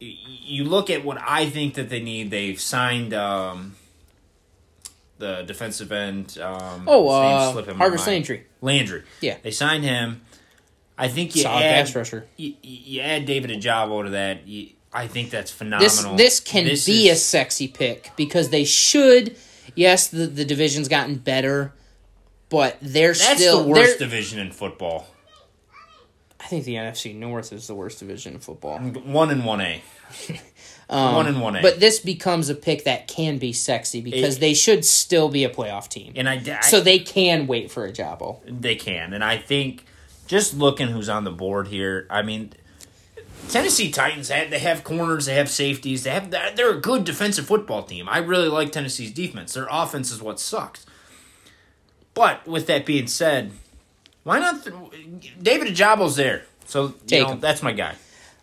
[0.00, 2.30] you look at what I think that they need.
[2.30, 3.76] They've signed um,
[5.18, 6.38] the defensive end.
[6.38, 8.06] Um, Oh, uh, Harvest.
[8.06, 8.46] Landry.
[8.60, 9.04] Landry.
[9.20, 9.36] Yeah.
[9.42, 10.22] They signed him.
[10.98, 12.26] I think you Solid add pass rusher.
[12.36, 14.46] You, you add David Ojabo to that.
[14.46, 16.16] You, I think that's phenomenal.
[16.16, 19.36] this this can This be a sexy pick because they should.
[19.74, 21.72] Yes, the the division's gotten better,
[22.50, 23.62] but they're That's still.
[23.62, 25.06] the worst they're- division in football.
[26.40, 28.78] I think the NFC North is the worst division in football.
[28.80, 29.82] One and one A.
[30.90, 31.62] Um, one and one A.
[31.62, 35.42] But this becomes a pick that can be sexy because It- they should still be
[35.44, 36.12] a playoff team.
[36.16, 38.40] and I, I so they can wait for a Jabo.
[38.46, 39.86] They can, and I think
[40.26, 42.06] just looking who's on the board here.
[42.10, 42.52] I mean,
[43.48, 47.46] Tennessee Titans have they have corners, they have safeties, they have they're a good defensive
[47.46, 48.08] football team.
[48.08, 49.54] I really like Tennessee's defense.
[49.54, 50.86] Their offense is what sucks.
[52.14, 53.52] But with that being said,
[54.24, 54.64] why not?
[54.64, 57.94] Th- David Ojabo's there, so you know that's my guy.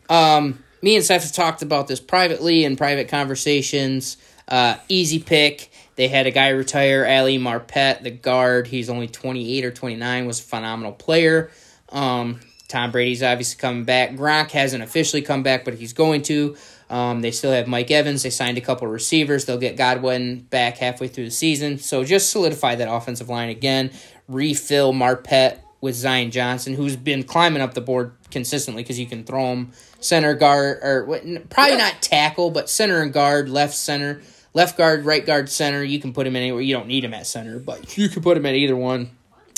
[0.09, 4.17] Um, me and Seth have talked about this privately in private conversations.
[4.47, 5.71] Uh, easy pick.
[5.95, 8.67] They had a guy retire, Ali Marpet, the guard.
[8.67, 11.51] He's only 28 or 29, was a phenomenal player.
[11.89, 12.39] Um,
[12.69, 14.11] Tom Brady's obviously coming back.
[14.11, 16.55] Gronk hasn't officially come back, but he's going to.
[16.89, 18.23] Um, they still have Mike Evans.
[18.23, 19.45] They signed a couple of receivers.
[19.45, 21.79] They'll get Godwin back halfway through the season.
[21.79, 23.91] So just solidify that offensive line again.
[24.27, 29.23] Refill Marpet with Zion Johnson, who's been climbing up the board consistently because you can
[29.23, 31.05] throw him center guard or
[31.49, 34.21] probably not tackle, but center and guard, left center,
[34.53, 35.83] left guard, right guard, center.
[35.83, 36.61] You can put him anywhere.
[36.61, 39.09] You don't need him at center, but you can put him at either one.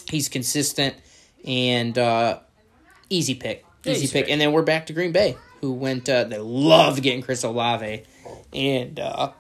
[0.10, 0.96] He's consistent
[1.46, 2.40] and uh,
[3.12, 4.26] easy pick, easy easy pick.
[4.26, 4.32] pick.
[4.32, 6.08] And then we're back to Green Bay, who went.
[6.10, 8.04] Uh, they loved getting Chris Olave,
[8.54, 9.32] and uh,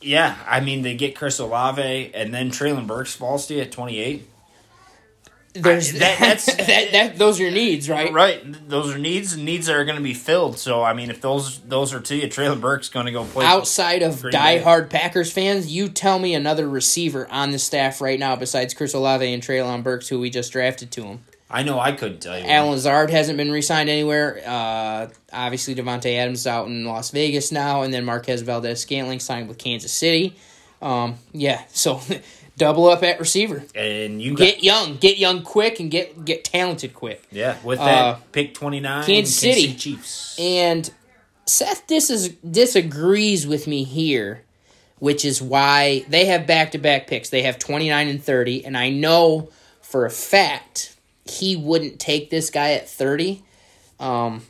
[0.00, 3.70] Yeah, I mean they get Chris Olave, and then Treylon Burks falls to you at
[3.72, 4.26] twenty eight.
[5.52, 7.18] there's that- that, that's- that, that.
[7.18, 8.12] Those are your needs, right?
[8.12, 10.58] Right, those are needs and needs that are going to be filled.
[10.58, 13.44] So I mean, if those those are to you, Treylon Burks going to go play
[13.44, 18.36] outside of diehard Packers fans, you tell me another receiver on the staff right now
[18.36, 21.24] besides Chris Olave and Treylon Burks, who we just drafted to him.
[21.50, 22.44] I know I couldn't tell you.
[22.46, 24.40] Allen Lazard hasn't been re-signed anywhere.
[24.46, 29.48] Uh, obviously, Davante Adams is out in Las Vegas now, and then Marquez Valdes-Scantling signed
[29.48, 30.36] with Kansas City.
[30.80, 32.00] Um, yeah, so
[32.56, 33.64] double up at receiver.
[33.74, 37.22] and you got Get young, get young quick, and get get talented quick.
[37.32, 39.74] yeah with that uh, pick twenty nine, Kansas City.
[39.74, 40.36] Chiefs.
[40.38, 40.90] And
[41.46, 44.44] Seth dis- disagrees with me here,
[45.00, 47.28] which is why they have back to back picks.
[47.28, 49.50] They have 29 and 30, and I know
[49.82, 50.94] for a fact
[51.24, 53.42] he wouldn't take this guy at 30.
[53.98, 54.42] Um,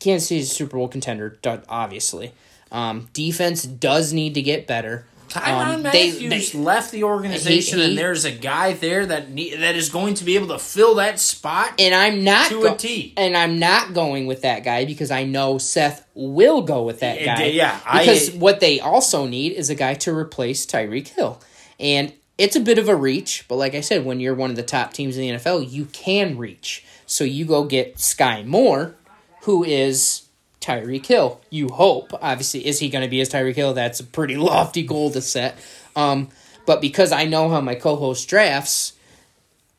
[0.00, 1.38] Kansas City's a Super Bowl contender,
[1.68, 2.32] obviously.
[2.72, 5.06] Um, defense does need to get better.
[5.28, 9.06] Tyron Um, they- Matthews they- left the organization, He- he- and there's a guy there
[9.06, 11.72] that ne- that is going to be able to fill that spot.
[11.78, 13.14] And I'm not To go- a T.
[13.16, 17.24] and I'm not going with that guy because I know Seth will go with that
[17.24, 17.44] guy.
[17.46, 21.40] yeah, I- because what they also need is a guy to replace Tyreek Hill,
[21.80, 23.44] and it's a bit of a reach.
[23.48, 25.86] But like I said, when you're one of the top teams in the NFL, you
[25.86, 26.84] can reach.
[27.06, 28.94] So you go get Sky Moore,
[29.42, 30.26] who is
[30.60, 31.40] Tyreek Hill.
[31.50, 33.74] You hope, obviously, is he going to be as Tyreek Hill?
[33.74, 35.58] That's a pretty lofty goal to set.
[35.94, 36.28] Um,
[36.66, 38.94] but because I know how my co-host drafts,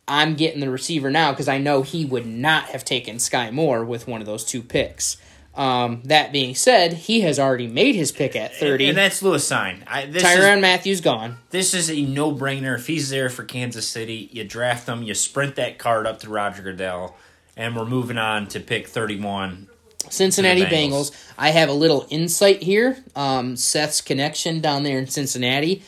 [0.08, 3.84] I'm getting the receiver now because I know he would not have taken Sky Moore
[3.84, 5.18] with one of those two picks.
[5.56, 8.90] Um, that being said, he has already made his pick at 30.
[8.90, 9.84] and that's Lewis Cine.
[9.88, 11.38] I, this Tyron is Matthews gone.
[11.52, 12.78] this is a no brainer.
[12.78, 16.30] If he's there for Kansas City, you draft him, you sprint that card up to
[16.30, 17.16] Roger Goodell,
[17.56, 19.68] and we're moving on to pick thirty one.
[20.10, 21.12] Cincinnati Bengals.
[21.12, 21.32] Bengals.
[21.38, 22.98] I have a little insight here.
[23.16, 25.84] Um, Seth's connection down there in Cincinnati.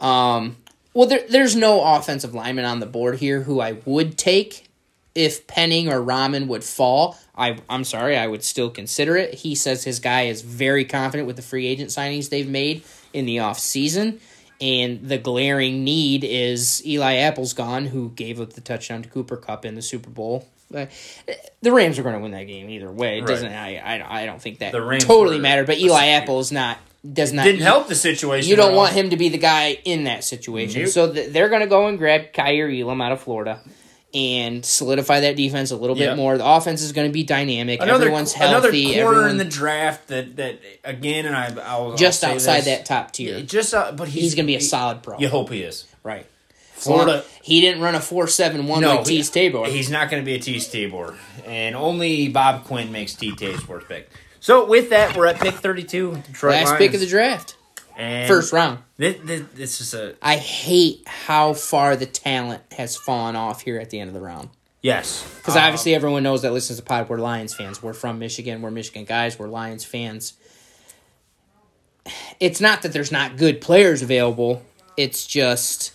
[0.00, 0.56] Um,
[0.94, 4.68] well, there, there's no offensive lineman on the board here who I would take
[5.14, 7.18] if Penning or Raimann would fall.
[7.34, 9.34] I, I'm sorry, I would still consider it.
[9.34, 13.24] He says his guy is very confident with the free agent signings they've made in
[13.26, 14.20] the offseason.
[14.60, 19.36] And the glaring need is Eli Apple's gone, who gave up the touchdown to Cooper
[19.36, 20.46] Kupp in the Super Bowl.
[20.70, 23.18] The Rams are going to win that game either way.
[23.18, 23.28] It Right.
[23.28, 23.52] doesn't.
[23.52, 25.64] I, I, I don't think that totally were- matter.
[25.64, 26.78] But Eli Apple is not.
[27.12, 28.48] Does not Didn't help the situation.
[28.48, 30.82] You don't want him to be the guy in that situation.
[30.82, 30.90] Nope.
[30.92, 33.58] So th- they're going to go and grab Kaiir Elam out of Florida
[34.14, 36.16] and solidify that defense a little bit Yep.
[36.16, 36.36] more.
[36.38, 37.80] The offense is going to be dynamic.
[37.80, 42.22] Another, Everyone's another corner Everyone in the draft that that again, and I I'll just
[42.24, 42.64] I'll outside this.
[42.66, 43.36] that top tier.
[43.38, 45.18] Yeah, just uh, but he's, he's going to be a he- solid pro.
[45.18, 45.86] You hope he is.
[46.02, 46.26] Right.
[46.74, 47.24] Florida.
[47.42, 49.66] He didn't run a four seven one like Teez Tabor.
[49.66, 53.66] He's not going to be a Teez Tabor, and only Bob Quinn makes T Tate's
[53.68, 54.10] worst pick.
[54.40, 56.16] So with that, we're at pick thirty-two.
[56.26, 56.78] Detroit Last Lions.
[56.78, 57.54] pick of the draft.
[57.96, 58.78] And First round.
[58.96, 63.78] This, this, this is a I hate how far the talent has fallen off here
[63.78, 64.48] at the end of the round.
[64.80, 67.82] yes Because Uh, obviously everyone knows that listens to Pod, we're Lions fans.
[67.82, 68.62] We're from Michigan.
[68.62, 69.38] We're Michigan guys.
[69.38, 70.34] We're Lions fans.
[72.40, 74.62] It's not that there's not good players available.
[74.96, 75.92] It's just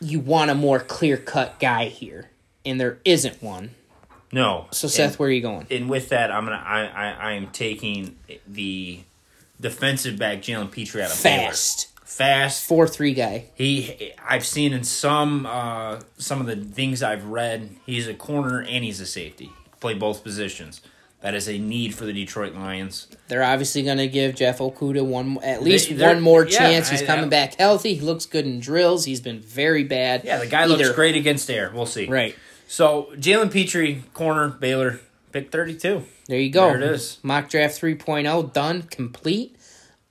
[0.00, 2.30] you want a more clear cut guy here,
[2.64, 3.70] and there isn't one.
[4.30, 4.66] no.
[4.70, 5.66] So Seth, and, where are you going?
[5.70, 9.00] and with that, I'm gonna I I, I am taking the
[9.60, 11.48] defensive back Jalen Pitre out of Baylor.
[11.48, 12.66] Fast Fast.
[12.66, 13.44] four three guy.
[13.54, 18.60] He, I've seen in some uh, some of the things I've read, he's a corner
[18.60, 19.50] and he's a safety.
[19.80, 20.80] Play both positions.
[21.20, 23.08] That is a need for the Detroit Lions.
[23.26, 26.88] They're obviously going to give Jeff Okudah one at least they're- one more yeah, chance.
[26.90, 27.94] He's I- coming I- back healthy.
[27.94, 29.04] He looks good in drills.
[29.04, 30.22] He's been very bad.
[30.24, 31.72] Yeah, the guy Either- looks great against air.
[31.74, 32.06] We'll see.
[32.06, 32.36] Right.
[32.68, 35.00] So Jalen Pitre, corner, Baylor,
[35.32, 36.04] pick thirty two.
[36.26, 36.68] There you go.
[36.68, 37.18] There it is.
[37.22, 39.56] Mock draft 3.0 done, complete.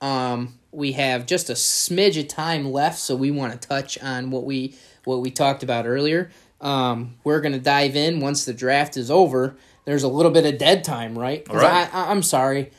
[0.00, 4.30] Um, we have just a smidge of time left, so we want to touch on
[4.30, 6.30] what we what we talked about earlier.
[6.60, 9.56] Um, we're gonna dive in once the draft is over.
[9.84, 11.46] There's a little bit of dead time, right?
[11.48, 11.88] Right.
[11.92, 12.72] I, I, I'm sorry,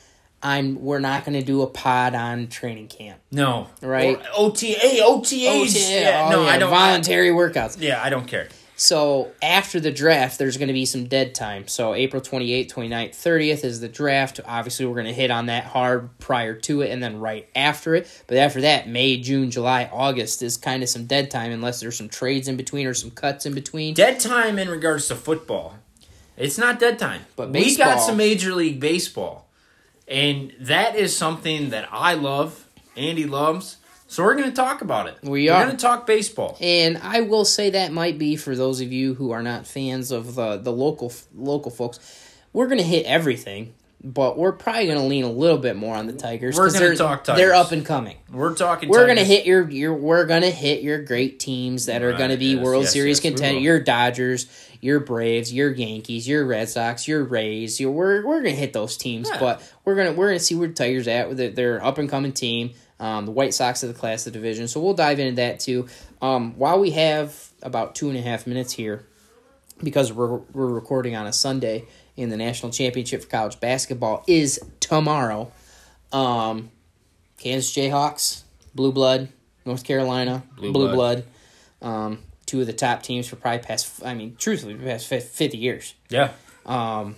[0.44, 3.20] I'm we're not gonna do a pod on training camp.
[3.32, 3.68] No.
[3.82, 4.18] Right.
[4.18, 5.90] Or OTA, OTAs.
[5.90, 6.70] Yeah, oh, no, yeah, I don't.
[6.70, 7.78] voluntary workouts.
[7.80, 8.50] yeah, I don't care.
[8.80, 11.68] So after the draft, there's going to be some dead time.
[11.68, 14.40] So April 28th, 29th, 30th is the draft.
[14.46, 17.94] Obviously, we're going to hit on that hard prior to it and then right after
[17.94, 18.24] it.
[18.28, 21.98] But after that, May, June, July, August is kind of some dead time unless there's
[21.98, 23.96] some trades in between or some cuts in between.
[23.96, 25.76] Dead time in regards to football.
[26.38, 27.24] It's not dead time.
[27.36, 29.50] But we got some Major League Baseball.
[30.08, 32.66] And that is something that I love,
[32.96, 33.76] Andy loves.
[34.12, 35.18] So we're going to talk about it.
[35.22, 36.58] We We're going to talk baseball.
[36.60, 40.12] And I will say that might be for those of you who are not fans
[40.12, 42.00] of the the local local folks.
[42.52, 45.96] We're going to hit everything, but we're probably going to lean a little bit more
[45.96, 46.58] on the Tigers.
[46.58, 48.18] We're 'cause gonna they're- They're up and coming.
[48.32, 52.10] We're talking We're gonna hit your your we're gonna hit your great teams that are
[52.10, 53.56] Right, gonna be yes, World yes, Series yes, we contender.
[53.58, 53.64] will.
[53.64, 54.48] Your Dodgers,
[54.82, 57.80] your Braves, your Yankees, your Red Sox, your Rays.
[57.80, 59.40] Your, we're we're gonna hit those teams, Yeah.
[59.40, 61.38] but we're gonna we're gonna see where the Tigers at.
[61.38, 62.72] They're, they're up and coming team.
[63.00, 65.62] Um, the White Sox of the class of the division, so we'll dive into that
[65.62, 65.88] too.
[66.22, 69.06] Um, while we have about two and a half minutes here,
[69.82, 71.86] because we're we're recording on a Sunday,
[72.18, 75.52] and the national championship for college basketball is tomorrow.
[76.12, 76.72] Um,
[77.38, 78.44] Kansas Jayhawks,
[78.76, 79.30] Blue Blood,
[79.66, 81.24] North Carolina, Blue Blue, Blood.
[81.82, 81.94] Blood.
[81.94, 84.04] Um, two of the top teams for probably past.
[84.04, 85.94] I mean, truthfully, past fifty years.
[86.10, 86.32] Yeah.
[86.66, 87.16] Um,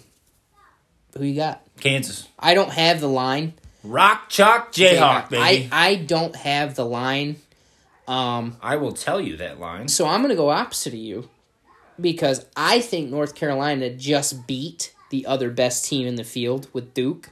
[1.17, 1.63] who you got?
[1.79, 2.27] Kansas.
[2.37, 3.53] I don't have the line.
[3.83, 5.69] Rock Chalk Jayhawk, baby.
[5.71, 7.37] I I don't have the line.
[8.07, 9.87] Um, I will tell you that line.
[9.87, 11.29] so I'm gonna go opposite of you
[11.99, 16.93] because I think North Carolina just beat the other best team in the field with
[16.93, 17.29] Duke.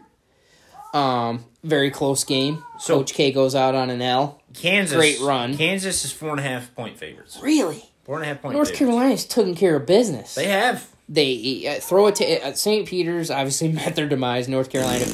[0.94, 2.64] Um, very close game.
[2.80, 4.42] So- Coach K goes out on an L.
[4.54, 4.96] Kansas.
[4.98, 5.56] Great run.
[5.56, 7.40] Kansas is four and a half point favorites.
[7.42, 8.80] Really, Four and a half point North favorites.
[8.80, 10.34] Carolina's taking care of business.
[10.36, 10.89] They have.
[11.12, 12.88] They uh, throw it to uh, St.
[12.88, 13.32] Peter's.
[13.32, 14.48] Obviously, met their demise.
[14.48, 15.06] North Carolina,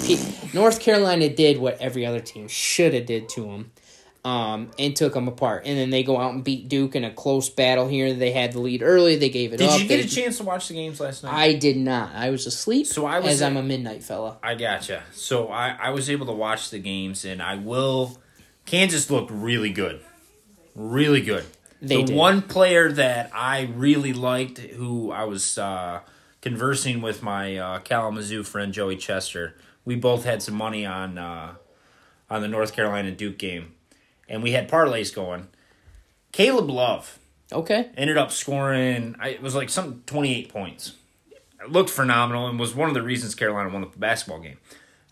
[0.53, 3.71] North Carolina did what every other team should have did to them,
[4.25, 5.63] um, and took them apart.
[5.65, 8.13] And then they go out and beat Duke in a close battle here.
[8.13, 9.15] They had the lead early.
[9.15, 9.79] They gave it Did up.
[9.79, 11.33] you get They- a chance to watch the games last night?
[11.33, 12.13] I did not.
[12.13, 12.87] I was asleep.
[12.87, 14.37] So I was as I'm a midnight fella.
[14.43, 15.03] I gotcha.
[15.13, 18.19] So I, I was able to watch the games, and I will.
[18.65, 20.01] Kansas looked really good,
[20.75, 21.45] really good.
[21.82, 22.15] They the did.
[22.15, 26.01] one player that I really liked, who I was uh,
[26.41, 31.55] conversing with my uh, Kalamazoo friend Joey Chester, we both had some money on uh,
[32.30, 33.73] on the North Carolina Duke game,
[34.28, 35.47] and we had parlays going.
[36.32, 37.19] Caleb Love
[37.51, 37.89] Okay.
[37.95, 39.15] ended up scoring.
[39.19, 40.93] I, it was like some twenty eight points.
[41.61, 44.57] It looked phenomenal and was one of the reasons Carolina won the basketball game.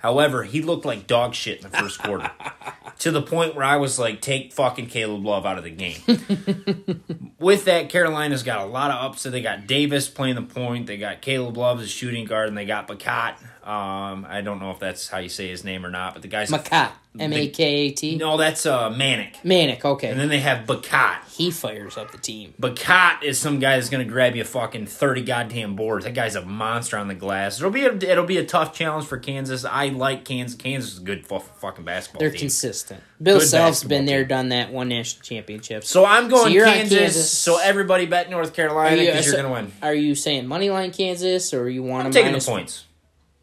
[0.04, 2.30] However, he looked like dog shit in the first quarter.
[2.99, 5.95] to the point where I was like, take fucking Caleb Love out of the game.
[7.39, 9.32] With that, Carolina's got a lot of upset.
[9.32, 10.88] They got Davis playing the point.
[10.88, 13.36] They got Caleb Love as shooting guard, and they got Bacot.
[13.66, 16.28] Um, I don't know if that's how you say his name or not, but the
[16.28, 16.91] guy's Makat.
[17.20, 18.16] M A K A T.
[18.18, 19.36] no, that's uh, Manek.
[19.43, 19.86] Manek.
[19.86, 20.09] Okay.
[20.09, 21.20] And then they have Bacot.
[21.38, 22.55] he fires up the team.
[22.59, 26.05] Bacot is some guy that's gonna grab you fucking thirty goddamn boards.
[26.05, 27.59] That guy's a monster on the glass.
[27.59, 29.64] It'll be a it'll be a tough challenge for Kansas.
[29.64, 30.57] I like Kansas.
[30.57, 32.39] Kansas is a good fu- fucking basketball They're team.
[32.39, 33.01] consistent.
[33.22, 34.28] Bill Good Self's been there, team.
[34.30, 35.88] done that, won national championships.
[35.88, 37.32] so I'm going you're on Kansas, Kansas.
[37.38, 39.72] So everybody bet North Carolina you- because so- you're gonna win.
[39.84, 42.07] Are you saying money line Kansas or you want to?
[42.07, 42.86] I'm taking minus the points.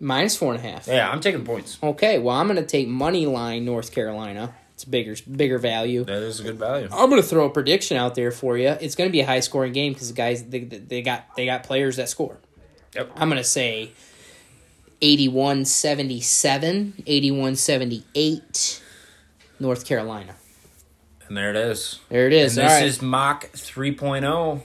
[0.01, 0.89] Minus four and a half?
[0.89, 1.79] Yeah, I'm taking points.
[1.83, 4.55] Okay, well I'm gonna take money line North Carolina.
[4.75, 6.05] It's bigger bigger value.
[6.05, 6.89] That is a good value.
[6.91, 8.69] I'm gonna throw a prediction out there for you.
[8.69, 11.63] It's gonna be a high scoring game because the guys they, they got they got
[11.63, 12.39] players that score.
[12.95, 13.13] Yep.
[13.15, 13.93] I'm gonna say
[15.01, 18.81] 81-77, 81-78.
[19.61, 20.35] North Carolina.
[21.29, 22.01] And there it is.
[22.09, 22.57] There it is.
[22.57, 22.87] And this right.
[22.87, 24.63] is Mock 3.0.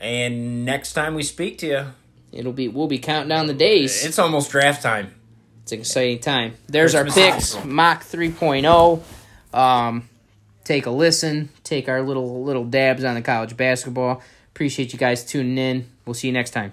[0.00, 1.86] And next time we speak to you,
[2.32, 4.04] It'll be we'll be counting down the days.
[4.04, 5.14] it's almost draft time.
[5.62, 6.54] It's an exciting time.
[6.66, 7.54] There's our picks.
[7.54, 7.74] awesome.
[7.74, 9.02] Mock 3.0.
[9.52, 10.08] Um,
[10.64, 11.50] take a listen.
[11.64, 14.22] Take our little little dabs on the college basketball.
[14.50, 15.88] Appreciate you guys tuning in.
[16.04, 16.72] We'll see you next time.